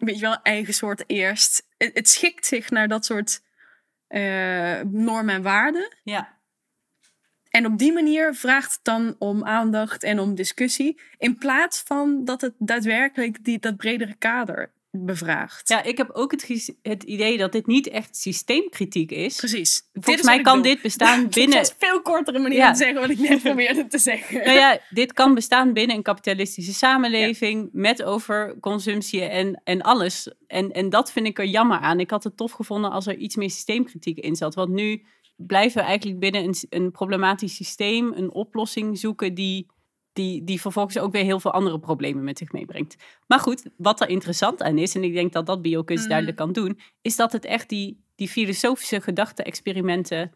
[0.00, 1.66] weet je wel, eigen soort eerst.
[1.76, 3.42] Het, het schikt zich naar dat soort
[4.06, 5.96] eh, normen en waarden.
[6.02, 6.38] ja.
[7.50, 11.00] En op die manier vraagt het dan om aandacht en om discussie.
[11.18, 15.68] In plaats van dat het daadwerkelijk die, dat bredere kader bevraagt.
[15.68, 19.36] ja, ik heb ook het, het idee dat dit niet echt systeemkritiek is.
[19.36, 19.82] precies.
[19.92, 21.58] Volgens is mij kan dit bestaan binnen.
[21.58, 22.66] was een veel kortere manier Ja.
[22.66, 24.44] om te zeggen wat ik net probeerde te zeggen.
[24.44, 30.32] Nou ja, dit kan bestaan binnen een kapitalistische samenleving met overconsumptie en, en alles.
[30.46, 32.00] En, en dat vind ik er jammer aan.
[32.00, 34.54] Ik had het tof gevonden als er iets meer systeemkritiek in zat.
[34.54, 35.02] Want nu
[35.36, 39.66] blijven we eigenlijk binnen een, een problematisch systeem een oplossing zoeken die,
[40.12, 42.96] die, die vervolgens ook weer heel veel andere problemen met zich meebrengt.
[43.26, 46.08] Maar goed, wat er interessant aan is, en ik denk dat dat biokunst Mhm.
[46.08, 50.32] duidelijk kan doen, is dat het echt die, die filosofische gedachte-experimenten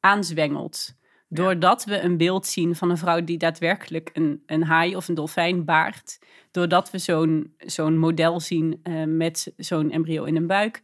[0.00, 0.94] aanzwengelt.
[1.28, 5.14] Doordat we een beeld zien van een vrouw die daadwerkelijk een, een haai of een
[5.14, 6.18] dolfijn baart.
[6.50, 10.82] Doordat we zo'n zo'n model zien eh, met zo'n embryo in een buik.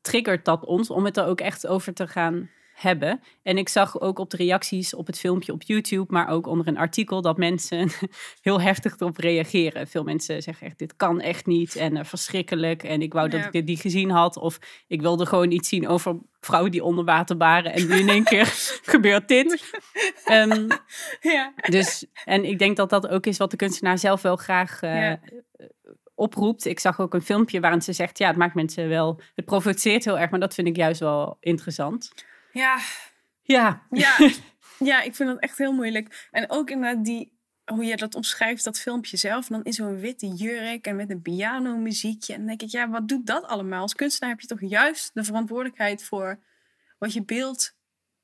[0.00, 2.50] Triggert dat ons om het er ook echt over te gaan
[2.82, 3.20] hebben.
[3.42, 6.68] En ik zag ook op de reacties op het filmpje op YouTube, maar ook onder
[6.68, 7.88] een artikel, dat mensen
[8.40, 9.86] heel heftig erop reageren.
[9.88, 12.82] Veel mensen zeggen echt, dit kan echt niet en eh, verschrikkelijk.
[12.82, 14.36] En ik wou dat ik dit niet gezien had.
[14.36, 17.72] Of ik wilde gewoon iets zien over vrouwen die onder water baren.
[17.72, 18.46] En nu in één keer
[18.94, 19.58] gebeurt dit.
[20.24, 20.68] Ehm,
[21.20, 21.52] Ja.
[21.68, 25.00] dus, en ik denk dat dat ook is wat de kunstenaar zelf wel graag eh,
[25.00, 25.20] Ja.
[26.14, 26.64] oproept.
[26.64, 30.04] Ik zag ook een filmpje waarin ze zegt, ja, het maakt mensen wel, het provoceert
[30.04, 32.12] heel erg, maar dat vind ik juist wel interessant.
[32.52, 32.78] Ja,
[33.42, 34.16] Ja, ja.
[34.90, 36.28] ja, ik vind dat echt heel moeilijk.
[36.30, 39.48] En ook inderdaad die, hoe je dat omschrijft, dat filmpje zelf.
[39.50, 42.32] En dan in zo'n witte jurk en met een pianomuziekje.
[42.32, 43.82] En dan denk ik, ja, wat doet dat allemaal?
[43.82, 46.38] Als kunstenaar heb je toch juist de verantwoordelijkheid voor
[46.98, 47.76] wat je beeld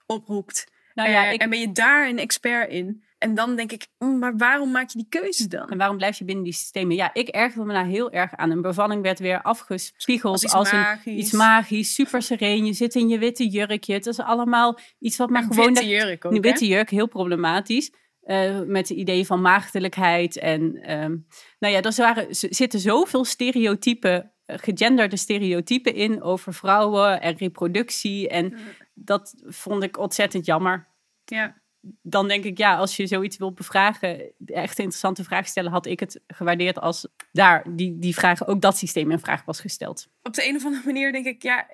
[0.06, 0.66] oproept.
[0.94, 3.04] nou ja, Eh, ik, En ben je daar een expert in?
[3.18, 5.68] En dan denk ik, mm, maar waarom maak je die keuze dan?
[5.70, 6.96] en waarom blijf je binnen die systemen?
[6.96, 8.50] Ja, ik ergerde me daar heel erg aan.
[8.50, 11.14] Een bevalling werd weer afgespiegeld Als als, iets een, magisch.
[11.16, 12.64] iets magisch, super sereen.
[12.66, 13.92] Je zit in je witte jurkje.
[13.92, 15.66] Het is allemaal iets wat maar Een gewoon...
[15.74, 17.92] witte jurk ook, Een witte jurk, heel problematisch.
[18.20, 20.38] eh, met het idee van maagdelijkheid.
[20.38, 21.16] En ehm,
[21.58, 28.28] nou ja, er waren, zitten zoveel stereotypen, eh, gegenderde stereotypen in over vrouwen en reproductie.
[28.28, 28.58] En
[28.94, 30.88] dat vond ik ontzettend jammer.
[31.24, 31.64] Ja.
[32.02, 36.00] Dan denk ik, ja, als je zoiets wilt bevragen, echt interessante vraag stellen, had ik
[36.00, 40.08] het gewaardeerd als daar die, die vraag, ook dat systeem in vraag was gesteld.
[40.22, 41.66] Op de een of andere manier denk ik, ja,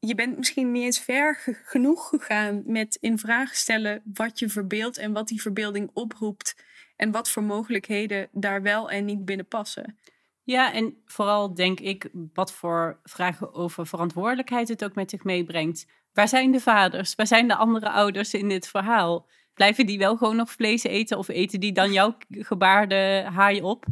[0.00, 4.48] je bent misschien niet eens ver ge- genoeg gegaan met in vraag stellen wat je
[4.48, 6.64] verbeeldt en wat die verbeelding oproept.
[6.96, 9.98] En wat voor mogelijkheden daar wel en niet binnen passen.
[10.42, 15.86] Ja, en vooral denk ik wat voor vragen over verantwoordelijkheid het ook met zich meebrengt.
[16.16, 17.14] Waar zijn de vaders?
[17.14, 19.28] Waar zijn de andere ouders in dit verhaal?
[19.54, 23.84] Blijven die wel gewoon nog vlees eten of eten die dan jouw gebaarde haai op?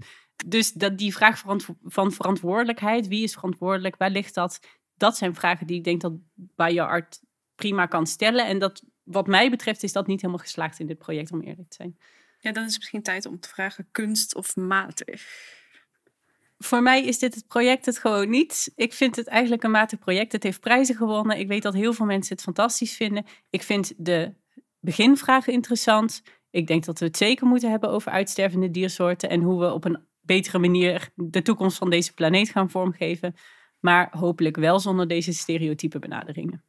[0.47, 1.39] Dus dat die vraag
[1.83, 4.61] van verantwoordelijkheid, wie is verantwoordelijk, waar ligt dat?
[4.97, 7.21] Dat zijn vragen die ik denk dat BioArt
[7.55, 8.47] prima kan stellen.
[8.47, 11.69] En dat, wat mij betreft, is dat niet helemaal geslaagd in dit project, om eerlijk
[11.69, 11.99] te zijn.
[12.39, 15.27] Ja, dan is het misschien tijd om te vragen kunst of matig.
[16.65, 18.73] Voor mij is dit het project het gewoon niet.
[18.77, 20.33] Ik vind het eigenlijk een matig project.
[20.33, 21.39] Het heeft prijzen gewonnen.
[21.39, 23.27] Ik weet dat heel veel mensen het fantastisch vinden.
[23.51, 24.35] Ik vind de
[24.81, 26.23] beginvragen interessant.
[26.51, 29.85] Ik denk dat we het zeker moeten hebben over uitstervende diersoorten en hoe we op
[29.85, 33.35] een betere manier de toekomst van deze planeet gaan vormgeven.
[33.81, 36.65] Maar hopelijk wel zonder deze stereotype benaderingen.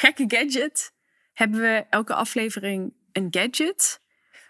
[0.00, 0.92] Gekke Gadget
[1.32, 4.00] hebben we elke aflevering een gadget.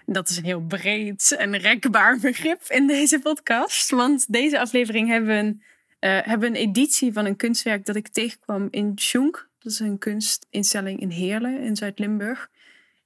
[0.06, 3.90] Dat is een heel breed en rekbaar begrip in deze podcast.
[3.90, 5.62] Want deze aflevering hebben we een,
[6.00, 9.48] uh, hebben een editie van een kunstwerk dat ik tegenkwam in Tjonk.
[9.58, 12.50] Dat is een kunstinstelling in Heerlen in Zuid-Limburg.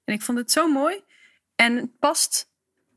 [0.04, 1.02] En ik vond het zo mooi.
[1.54, 2.50] En het past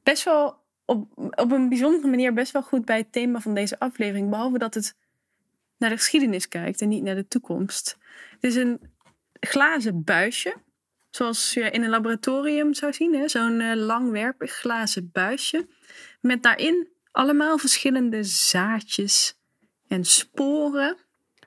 [0.03, 3.79] best wel op, op een bijzondere manier best wel goed bij het thema van deze
[3.79, 4.29] aflevering.
[4.29, 4.95] Behalve dat het
[5.77, 7.97] naar de geschiedenis kijkt en niet naar de toekomst.
[8.39, 8.95] Het is een
[9.39, 10.55] glazen buisje.
[11.09, 13.29] Zoals je in een laboratorium zou zien.
[13.29, 15.67] Zo'n uh, langwerpig glazen buisje.
[16.21, 19.39] Met daarin allemaal verschillende zaadjes
[19.87, 20.97] en sporen.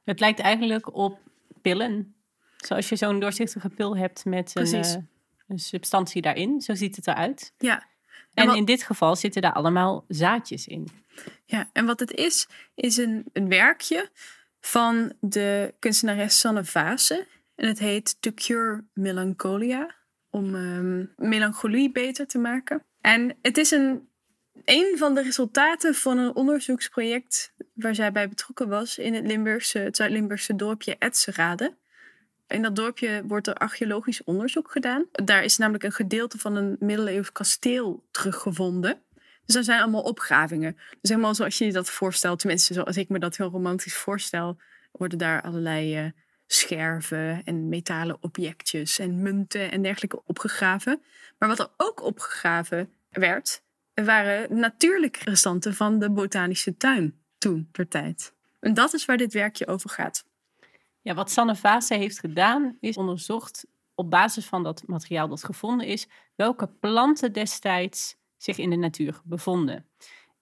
[0.05, 1.19] Het lijkt eigenlijk op
[1.63, 2.15] pillen.
[2.57, 4.95] Zoals je zo'n doorzichtige pil hebt met een, uh,
[5.49, 6.61] een, substantie daarin.
[6.61, 7.55] Zo ziet het eruit.
[7.59, 7.89] Ja.
[8.35, 10.89] En, in dit geval zitten daar allemaal zaadjes in.
[11.45, 14.11] Ja, en wat het is, is een, een werkje
[14.61, 17.27] van de kunstenares Sanne Vase.
[17.61, 19.95] En het heet To Cure Melancholia,
[20.31, 22.85] om um, melancholie beter te maken.
[23.01, 24.09] En het is een,
[24.65, 29.79] een van de resultaten van een onderzoeksproject waar zij bij betrokken was in het, Limburgse,
[29.79, 31.77] het Zuid-Limburgse dorpje Etserade.
[32.49, 35.07] In dat dorpje wordt er archeologisch onderzoek gedaan.
[35.13, 39.03] Daar is namelijk een gedeelte van een middeleeuws kasteel teruggevonden.
[39.45, 40.77] Dus er zijn allemaal opgravingen.
[41.01, 44.57] Dus helemaal zoals je je dat voorstelt, tenminste zoals ik me dat heel romantisch voorstel,
[44.93, 46.11] worden daar allerlei uh,
[46.53, 51.03] scherven en metalen objectjes en munten en dergelijke opgegraven.
[51.39, 53.63] Maar wat er ook opgegraven werd,
[53.95, 58.35] waren natuurlijke restanten van de botanische tuin toen, ter tijd.
[58.61, 60.25] En dat is waar dit werkje over gaat.
[61.01, 65.87] Ja, wat Sanne Vase heeft gedaan, is onderzocht op basis van dat materiaal dat gevonden
[65.87, 69.87] is, welke planten destijds zich in de natuur bevonden.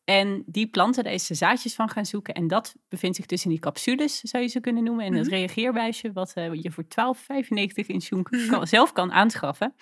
[0.09, 2.35] En die planten, daar is ze zaadjes van gaan zoeken.
[2.35, 5.05] En dat bevindt zich dus in die capsules, zou je ze kunnen noemen.
[5.05, 5.35] En het mhm.
[5.35, 8.29] reageerbuisje, wat uh, je voor 12,95 in Sjoenk
[8.63, 9.75] zelf kan aanschaffen.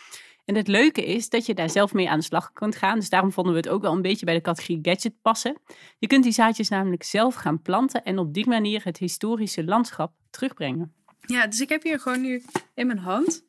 [0.44, 2.98] En het leuke is dat je daar zelf mee aan de slag kunt gaan.
[2.98, 5.56] Dus daarom vonden we het ook wel een beetje bij de categorie gadget passen.
[5.98, 10.12] Je kunt die zaadjes namelijk zelf gaan planten en op die manier het historische landschap
[10.30, 10.94] terugbrengen.
[11.20, 12.42] Ja, dus ik heb hier gewoon nu
[12.74, 13.44] in mijn hand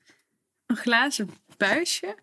[0.66, 2.16] een glazen buisje.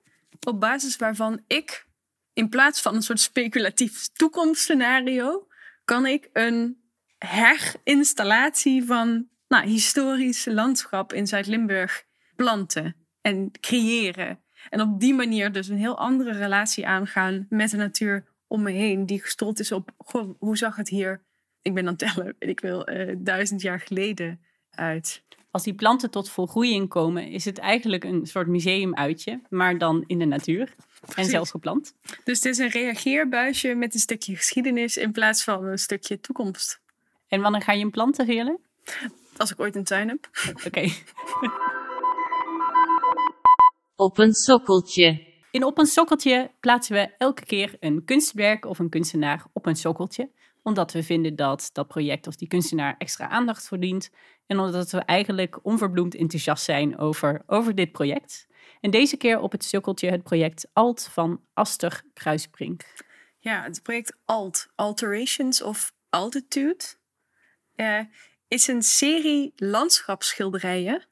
[0.46, 1.86] Op basis waarvan ik
[2.34, 5.46] in plaats van een soort speculatief toekomstscenario,
[5.84, 6.82] kan ik een
[7.18, 12.04] herinstallatie van nou, historisch landschap in Zuid-Limburg
[12.36, 14.42] planten en creëren.
[14.70, 18.70] En op die manier dus een heel andere relatie aangaan met de natuur om me
[18.70, 19.90] heen, die gestold is op
[20.38, 21.22] hoe zag het hier,
[21.62, 25.22] ik ben het tellen, ik wil, uh, duizend jaar geleden uit.
[25.54, 30.18] Als die planten tot volgroeiing komen, is het eigenlijk een soort museumuitje, maar dan in
[30.18, 30.74] de natuur.
[31.14, 31.94] En zelf geplant.
[32.24, 36.80] Dus het is een reageerbuisje met een stukje geschiedenis in plaats van een stukje toekomst.
[37.28, 38.58] En wanneer ga je hem planten, Geerle?
[39.36, 40.28] Als ik ooit een tuin heb.
[40.66, 40.80] Oké.
[44.06, 45.26] Op een sokkeltje.
[45.50, 49.76] In Op een sokkeltje plaatsen we elke keer een kunstwerk of een kunstenaar op een
[49.76, 50.30] sokkeltje.
[50.64, 54.10] Omdat we vinden dat dat project of die kunstenaar extra aandacht verdient.
[54.46, 58.46] En omdat we eigenlijk onverbloemd enthousiast zijn over, over dit project.
[58.80, 62.84] En deze keer op het sukkeltje het project ALT van Aster Kruisbrink.
[63.38, 66.84] Ja, het project ALT, Alterations of Altitude,
[67.76, 68.00] uh,
[68.48, 71.06] is een serie landschapsschilderijen.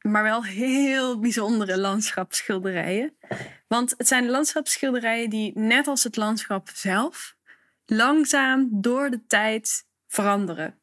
[0.00, 3.16] Maar wel heel bijzondere landschapsschilderijen.
[3.68, 7.36] Want het zijn landschapsschilderijen die, net als het landschap zelf,
[7.92, 10.78] langzaam door de tijd veranderen.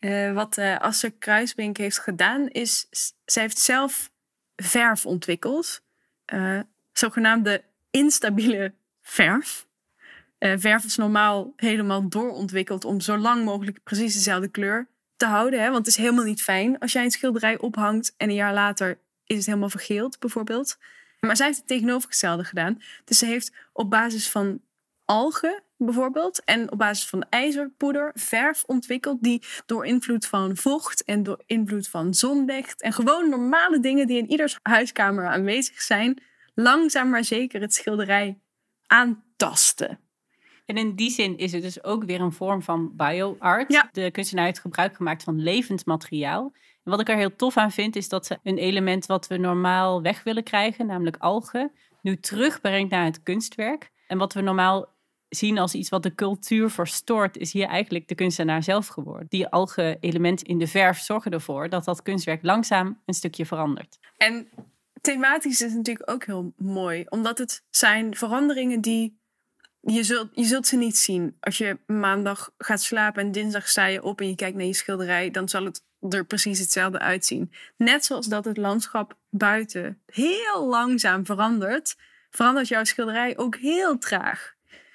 [0.00, 2.86] Uh, wat uh, Aster Kruisbrink heeft gedaan, is
[3.24, 4.10] zij heeft zelf
[4.56, 5.82] verf ontwikkeld.
[6.32, 6.60] Uh,
[6.92, 9.66] zogenaamde instabiele verf.
[10.38, 15.60] Verf is normaal helemaal doorontwikkeld om zo lang mogelijk precies dezelfde kleur te houden.
[15.60, 15.64] Hè?
[15.70, 18.98] Want het is helemaal niet fijn als jij een schilderij ophangt en een jaar later
[19.26, 20.78] is het helemaal vergeeld, bijvoorbeeld.
[21.20, 22.82] Maar zij heeft het tegenovergestelde gedaan.
[23.04, 24.60] Dus ze heeft op basis van
[25.04, 26.44] algen bijvoorbeeld.
[26.44, 31.88] En op basis van ijzerpoeder verf ontwikkeld die door invloed van vocht en door invloed
[31.88, 36.22] van zonlicht en gewoon normale dingen die in ieders huiskamer aanwezig zijn,
[36.54, 38.38] langzaam maar zeker het schilderij
[38.86, 39.98] aantasten.
[40.66, 43.72] En in die zin is het dus ook weer een vorm van bioart.
[43.72, 43.88] Ja.
[43.92, 46.52] De kunstenaar heeft gebruik gemaakt van levend materiaal.
[46.84, 49.36] En wat ik er heel tof aan vind, is dat ze een element wat we
[49.36, 51.72] normaal weg willen krijgen, namelijk algen,
[52.02, 53.90] nu terugbrengt naar het kunstwerk.
[54.06, 54.93] En wat we normaal
[55.34, 59.26] zien als iets wat de cultuur verstoort, is hier eigenlijk de kunstenaar zelf geworden.
[59.28, 63.98] Die alge-elementen in de verf zorgen ervoor dat dat kunstwerk langzaam een stukje verandert.
[64.16, 64.48] En
[65.00, 69.22] thematisch is het natuurlijk ook heel mooi, omdat het zijn veranderingen die
[69.80, 71.36] je zult, je zult ze niet zien.
[71.40, 74.74] Als je maandag gaat slapen en dinsdag sta je op en je kijkt naar je
[74.74, 77.52] schilderij, dan zal het er precies hetzelfde uitzien.
[77.76, 81.96] Net zoals dat het landschap buiten heel langzaam verandert,
[82.30, 84.53] verandert jouw schilderij ook heel traag.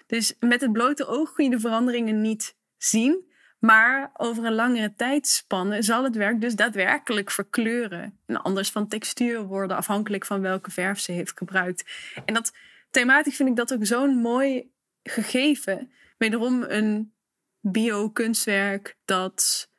[0.10, 3.28] Dus met het blote oog kun je de veranderingen niet zien.
[3.60, 8.20] Maar over een langere tijdspanne zal het werk dus daadwerkelijk verkleuren.
[8.26, 11.86] En anders van textuur worden, afhankelijk van welke verf ze heeft gebruikt.
[12.26, 12.53] En dat
[12.91, 14.72] thematisch vind ik dat ook zo'n mooi
[15.03, 15.91] gegeven.
[16.18, 17.14] Wederom een
[17.60, 19.70] bio-kunstwerk dat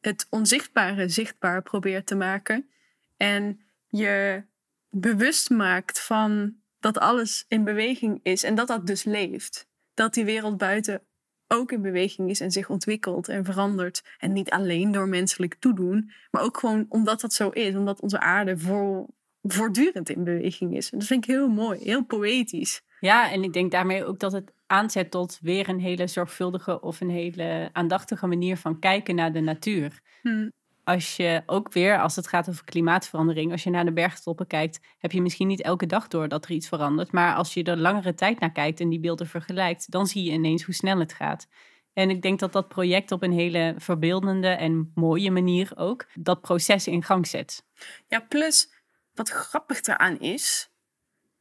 [0.00, 2.68] het onzichtbare zichtbaar probeert te maken.
[3.16, 4.42] En je
[4.90, 6.56] bewust maakt van
[6.86, 9.68] dat alles in beweging is en dat dat dus leeft.
[9.94, 11.02] Dat die wereld buiten
[11.48, 14.02] ook in beweging is en zich ontwikkelt en verandert.
[14.18, 17.74] En niet alleen door menselijk toedoen, maar ook gewoon omdat dat zo is.
[17.74, 19.06] Omdat onze aarde voor,
[19.42, 20.90] voortdurend in beweging is.
[20.90, 22.82] En dat vind ik heel mooi, heel poëtisch.
[23.00, 27.00] Ja, en ik denk daarmee ook dat het aanzet tot weer een hele zorgvuldige of
[27.00, 30.00] een hele aandachtige manier van kijken naar de natuur.
[30.22, 30.48] Hm.
[30.86, 34.80] Als je ook weer, als het gaat over klimaatverandering, als je naar de bergtoppen kijkt,
[34.98, 37.12] heb je misschien niet elke dag door dat er iets verandert.
[37.12, 40.30] Maar als je er langere tijd naar kijkt en die beelden vergelijkt, dan zie je
[40.30, 41.48] ineens hoe snel het gaat.
[41.92, 46.40] En ik denk dat dat project op een hele verbeeldende en mooie manier ook dat
[46.40, 47.64] proces in gang zet.
[48.08, 48.72] Ja, plus
[49.14, 50.70] wat grappig eraan is,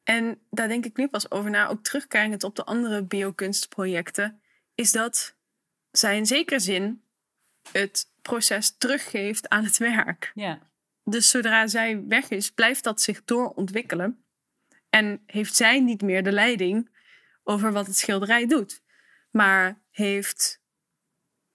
[0.04, 4.42] en daar denk ik nu pas over na, ook terugkijkend op de andere biokunstprojecten,
[4.76, 5.36] is dat
[5.92, 7.04] zij in zekere zin
[7.72, 10.32] het proces teruggeeft aan het werk.
[10.36, 10.60] Ja.
[11.04, 14.26] Dus zodra zij weg is, blijft dat zich doorontwikkelen.
[14.90, 16.90] En heeft zij niet meer de leiding
[17.44, 18.82] over wat het schilderij doet.
[19.32, 20.64] Maar heeft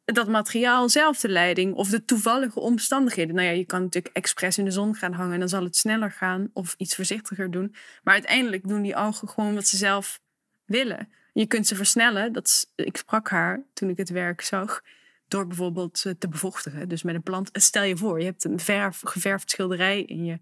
[0.05, 3.35] dat materiaal zelf de leiding of de toevallige omstandigheden.
[3.35, 5.77] Nou ja, je kan natuurlijk expres in de zon gaan hangen en dan zal het
[5.77, 7.75] sneller gaan of iets voorzichtiger doen.
[8.03, 10.21] Maar uiteindelijk doen die algen gewoon wat ze zelf
[10.65, 11.13] willen.
[11.33, 12.33] Je kunt ze versnellen.
[12.33, 14.83] Dat is, ik sprak haar toen ik het werk zag.
[15.31, 16.89] Door bijvoorbeeld eh, te bevochtigen.
[16.89, 17.51] Dus met een plant.
[17.53, 20.39] Stel je voor, je hebt een verf, geverfd schilderij in je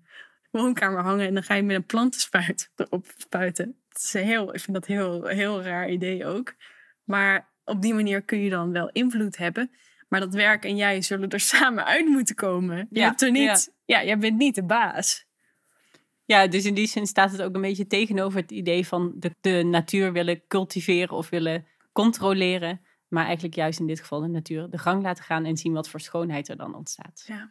[0.51, 1.26] woonkamer hangen.
[1.26, 3.76] En dan ga je met een plantenspuit erop spuiten.
[3.89, 6.55] Dat is heel, ik vind dat een heel, heel raar idee ook.
[7.05, 9.70] Maar op die manier kun je dan wel invloed hebben.
[10.09, 12.76] Maar dat werk en jij zullen er samen uit moeten komen.
[12.76, 14.05] Je Ja, hebt er niet, ja.
[14.05, 15.26] jij bent niet de baas.
[16.24, 19.34] Ja, dus in die zin staat het ook een beetje tegenover het idee van de,
[19.41, 22.80] de natuur willen cultiveren of willen controleren.
[23.09, 25.88] Maar eigenlijk juist in dit geval de natuur de gang laten gaan en zien wat
[25.88, 27.24] voor schoonheid er dan ontstaat.
[27.26, 27.50] Ja.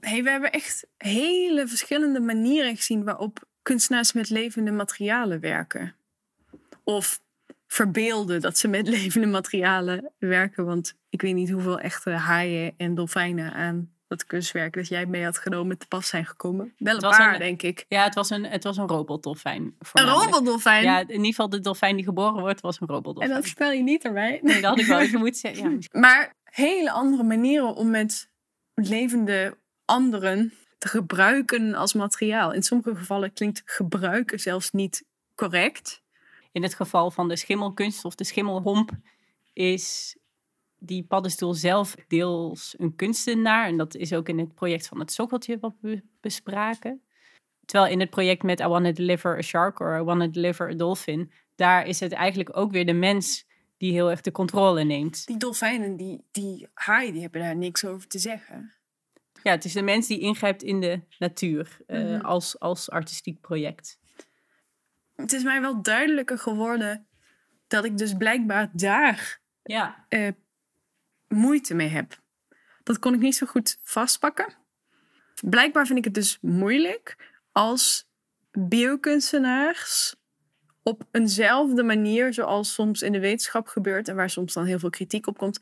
[0.00, 5.94] Hey, we hebben echt hele verschillende manieren gezien waarop kunstenaars met levende materialen werken.
[6.84, 7.20] Of
[7.66, 10.64] verbeelden dat ze met levende materialen werken.
[10.64, 15.24] Want ik weet niet hoeveel echte haaien en dolfijnen aan dat kunstwerk dat jij mee
[15.24, 16.74] had genomen te pas zijn gekomen.
[16.78, 17.84] Wel een paar, een- denk ik.
[17.88, 19.76] Ja, het was een, het was een robotdolfijn.
[19.92, 20.82] Een roboddolfijn.
[20.82, 23.34] Ja, in ieder geval de dolfijn die geboren wordt, was een en robotdolfijn.
[23.36, 24.38] dat vertel je niet erbij.
[24.42, 25.70] Nee, dat had ik wel even moeten zeggen.
[25.80, 28.28] Ja, Maar hele andere manieren om met
[28.74, 32.52] levende anderen te gebruiken als materiaal.
[32.52, 35.04] In sommige gevallen klinkt gebruiken zelfs niet
[35.34, 36.02] correct.
[36.52, 38.90] In het geval van de schimmelkunst of de schimmelhomp
[39.52, 40.16] is
[40.78, 43.66] die paddenstoel zelf deels een kunstenaar.
[43.66, 47.00] En dat is ook in het project van het sokkeltje wat we bespraken.
[47.64, 50.74] Terwijl in het project met I Wanna Deliver a Shark or I Wanna Deliver a
[50.74, 51.32] Dolphin...
[51.54, 53.46] daar is het eigenlijk ook weer de mens
[53.76, 55.26] die heel erg de controle neemt.
[55.26, 58.72] Die dolfijnen, die, die haaien, die hebben daar niks over te zeggen.
[59.42, 62.20] Ja, het is de mens die ingrijpt in de natuur eh, Mhm.
[62.24, 63.98] als, als artistiek project.
[65.16, 67.06] Het is mij wel duidelijker geworden
[67.66, 70.28] dat ik dus blijkbaar daar Ja, eh,
[71.28, 72.20] moeite mee heb.
[72.82, 74.54] Dat kon ik niet zo goed vastpakken.
[75.44, 77.16] Blijkbaar vind ik het dus moeilijk
[77.52, 78.08] als
[78.52, 80.16] biokunstenaars
[80.82, 84.90] op eenzelfde manier, zoals soms in de wetenschap gebeurt en waar soms dan heel veel
[84.90, 85.58] kritiek op komt,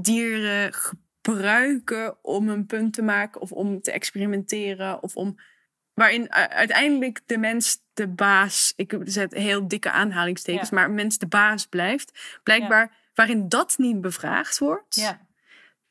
[0.00, 5.38] dieren gebruiken om een punt te maken of om te experimenteren of om
[5.94, 10.76] waarin uiteindelijk de mens de baas, ik zet heel dikke aanhalingstekens, Ja.
[10.76, 12.38] maar mens de baas blijft.
[12.42, 15.26] Blijkbaar waarin dat niet bevraagd wordt, ja.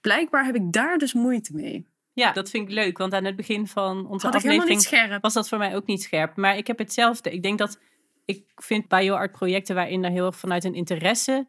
[0.02, 1.88] blijkbaar heb ik daar dus moeite mee.
[2.14, 2.98] ja, dat vind ik leuk.
[2.98, 5.22] Want aan het begin van onze Had ik helemaal aflevering niet scherp.
[5.22, 6.36] was dat voor mij ook niet scherp.
[6.36, 7.32] Maar ik heb hetzelfde.
[7.32, 7.80] Ik denk dat
[8.26, 11.48] ik vind bioart projecten waarin er heel erg vanuit een interesse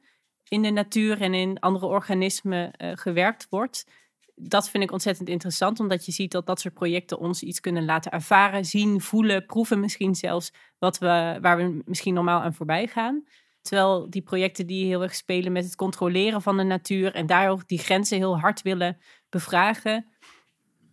[0.48, 3.86] in de natuur en in andere organismen eh, gewerkt wordt.
[4.34, 7.84] Dat vind ik ontzettend interessant, omdat je ziet dat dat soort projecten ons iets kunnen
[7.84, 12.86] laten ervaren, zien, voelen, proeven misschien zelfs, wat we, waar we misschien normaal aan voorbij
[12.86, 13.24] gaan.
[13.68, 17.50] Terwijl die projecten die heel erg spelen met het controleren van de natuur en daar
[17.50, 18.98] ook die grenzen heel hard willen
[19.28, 20.06] bevragen,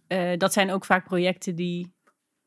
[0.07, 1.93] eh, dat zijn ook vaak projecten die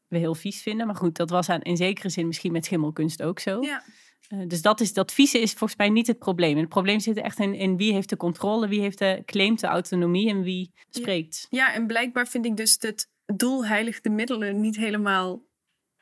[0.08, 0.86] we heel vies vinden.
[0.86, 3.62] Maar goed, dat was aan, in zekere zin misschien met schimmelkunst ook zo.
[3.62, 3.82] Ja.
[4.28, 6.56] Eh, dus dat, is, dat vieze is volgens mij niet het probleem.
[6.56, 9.66] Het probleem zit echt in, in wie heeft de controle, wie heeft de claimt de
[9.66, 11.46] autonomie en wie spreekt.
[11.50, 15.42] ja, en blijkbaar vind ik dus het doel heiligt de middelen niet helemaal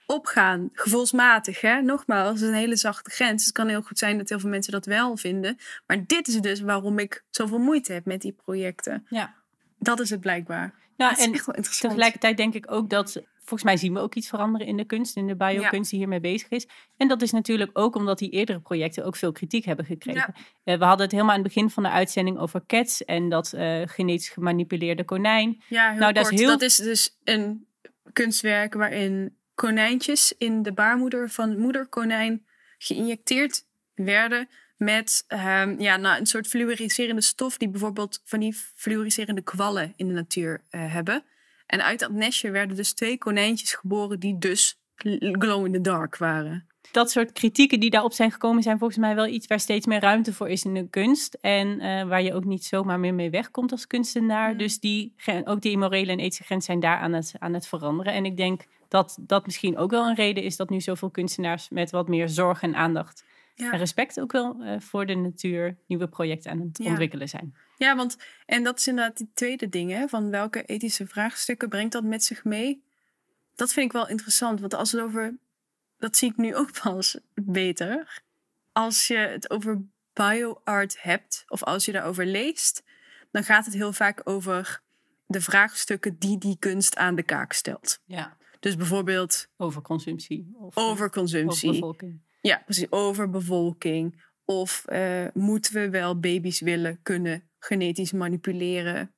[0.06, 1.60] opgaan, gevoelsmatig.
[1.60, 1.80] Hè?
[1.80, 3.44] Nogmaals, het is een hele zachte grens.
[3.44, 5.56] Het kan heel goed zijn dat heel veel mensen dat wel vinden.
[5.86, 9.06] Maar dit is dus waarom ik zoveel moeite heb met die projecten.
[9.08, 9.34] Ja.
[9.78, 10.74] Dat is het blijkbaar.
[10.96, 11.62] Ja, dat en.
[11.80, 15.16] Tegelijkertijd denk ik ook dat, volgens mij zien we ook iets veranderen in de kunst,
[15.16, 16.66] in de biokunst die hiermee bezig is.
[16.96, 20.34] En dat is natuurlijk ook omdat die eerdere projecten ook veel kritiek hebben gekregen.
[20.64, 23.52] Eh, we hadden het helemaal aan het begin van de uitzending over cats en dat
[23.52, 25.62] eh, genetisch gemanipuleerde konijn.
[25.68, 26.40] Ja, heel Nou, dat is kort.
[26.40, 27.66] heel- Dat is dus een
[28.12, 29.36] kunstwerk waarin
[29.66, 32.46] konijntjes in de baarmoeder van moederkonijn
[32.78, 39.42] geïnjecteerd werden met ehm, ja, nou, een soort fluoriserende stof die bijvoorbeeld van die fluoriserende
[39.42, 41.24] kwallen in de natuur eh, hebben.
[41.66, 44.80] En uit dat nestje werden dus twee konijntjes geboren die dus
[45.32, 46.66] glow in the dark waren.
[46.90, 50.00] Dat soort kritieken die daarop zijn gekomen zijn volgens mij wel iets waar steeds meer
[50.00, 51.38] ruimte voor is in de kunst.
[51.40, 54.52] En eh, waar je ook niet zomaar meer mee wegkomt als kunstenaar.
[54.52, 54.58] Mm.
[54.58, 58.12] Dus die, ook die morele en ethische grens zijn daar aan het, aan het veranderen.
[58.12, 58.62] En ik denk
[58.92, 62.28] dat dat misschien ook wel een reden is dat nu zoveel kunstenaars met wat meer
[62.28, 63.24] zorg en aandacht
[63.54, 63.72] Ja.
[63.72, 66.90] en respect ook wel eh, voor de natuur nieuwe projecten aan het Ja.
[66.90, 67.54] ontwikkelen zijn.
[67.78, 68.16] Ja, want
[68.46, 72.24] en dat is inderdaad die tweede ding, hè, van welke ethische vraagstukken brengt dat met
[72.24, 72.82] zich mee?
[73.54, 75.36] Dat vind ik wel interessant, want als het over,
[75.98, 78.22] dat zie ik nu ook pas beter,
[78.72, 79.82] als je het over
[80.12, 82.82] bioart hebt of als je daarover leest,
[83.30, 84.80] dan gaat het heel vaak over
[85.26, 88.00] de vraagstukken die die kunst aan de kaak stelt.
[88.04, 88.36] Ja.
[88.62, 90.50] Dus bijvoorbeeld Over consumptie.
[90.54, 91.68] Of eh, overconsumptie.
[91.68, 92.20] over bevolking.
[92.40, 92.86] Ja, precies.
[92.90, 94.24] Over bevolking.
[94.44, 99.14] Of eh, moeten we wel baby's willen kunnen genetisch manipuleren?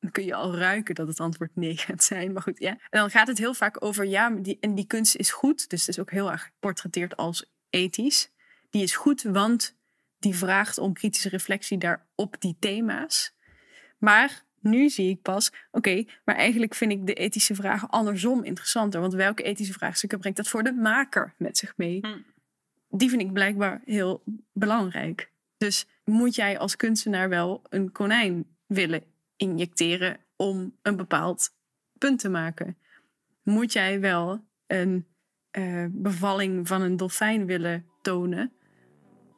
[0.00, 2.32] Dan kun je al ruiken dat het antwoord nee gaat zijn.
[2.32, 2.70] Maar goed, ja.
[2.70, 5.68] En dan gaat het heel vaak over, ja, die, en die kunst is goed.
[5.68, 8.30] Dus het is ook heel erg geportretteerd als ethisch.
[8.70, 9.76] Die is goed, want
[10.18, 13.34] die vraagt om kritische reflectie daar op die thema's.
[13.98, 19.00] Maar nu zie ik pas, oké, maar eigenlijk vind ik de ethische vragen andersom interessanter.
[19.00, 21.98] Want welke ethische vraagstukken brengt dat voor de maker met zich mee?
[22.00, 22.18] Hm.
[22.88, 25.30] Die vind ik blijkbaar heel belangrijk.
[25.56, 29.02] Dus moet jij als kunstenaar wel een konijn willen
[29.36, 31.54] injecteren om een bepaald
[31.98, 32.76] punt te maken?
[33.42, 35.06] Moet jij wel een
[35.50, 38.52] eh, bevalling van een dolfijn willen tonen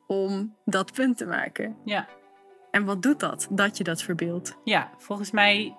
[0.07, 1.77] om dat punt te maken?
[1.85, 2.09] Ja.
[2.75, 4.57] En wat doet dat, dat je dat verbeeldt?
[4.65, 5.75] Ja, volgens mij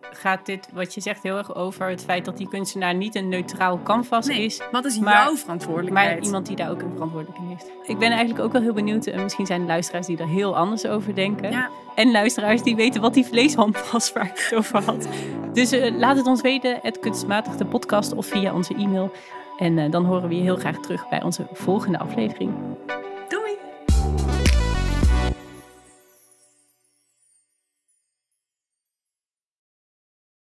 [0.00, 3.28] gaat dit, wat je zegt, heel erg over het feit dat die kunstenaar niet een
[3.28, 4.60] neutraal canvas Nee, is.
[4.72, 6.14] wat is maar- jouw verantwoordelijkheid?
[6.16, 7.88] Maar iemand die daar ook een verantwoordelijkheid in heeft.
[7.90, 9.06] Ik ben eigenlijk ook wel heel benieuwd.
[9.06, 11.50] En misschien zijn er luisteraars die er heel anders over denken.
[11.50, 11.68] Ja.
[11.94, 15.08] En luisteraars die weten wat die vleeshand was waar ik het over had.
[15.52, 16.78] Dus eh, laat het ons weten.
[16.82, 19.12] Het kunstmatig de podcast of via onze e-mail.
[19.58, 22.52] En eh, dan horen we je heel graag terug bij onze volgende aflevering.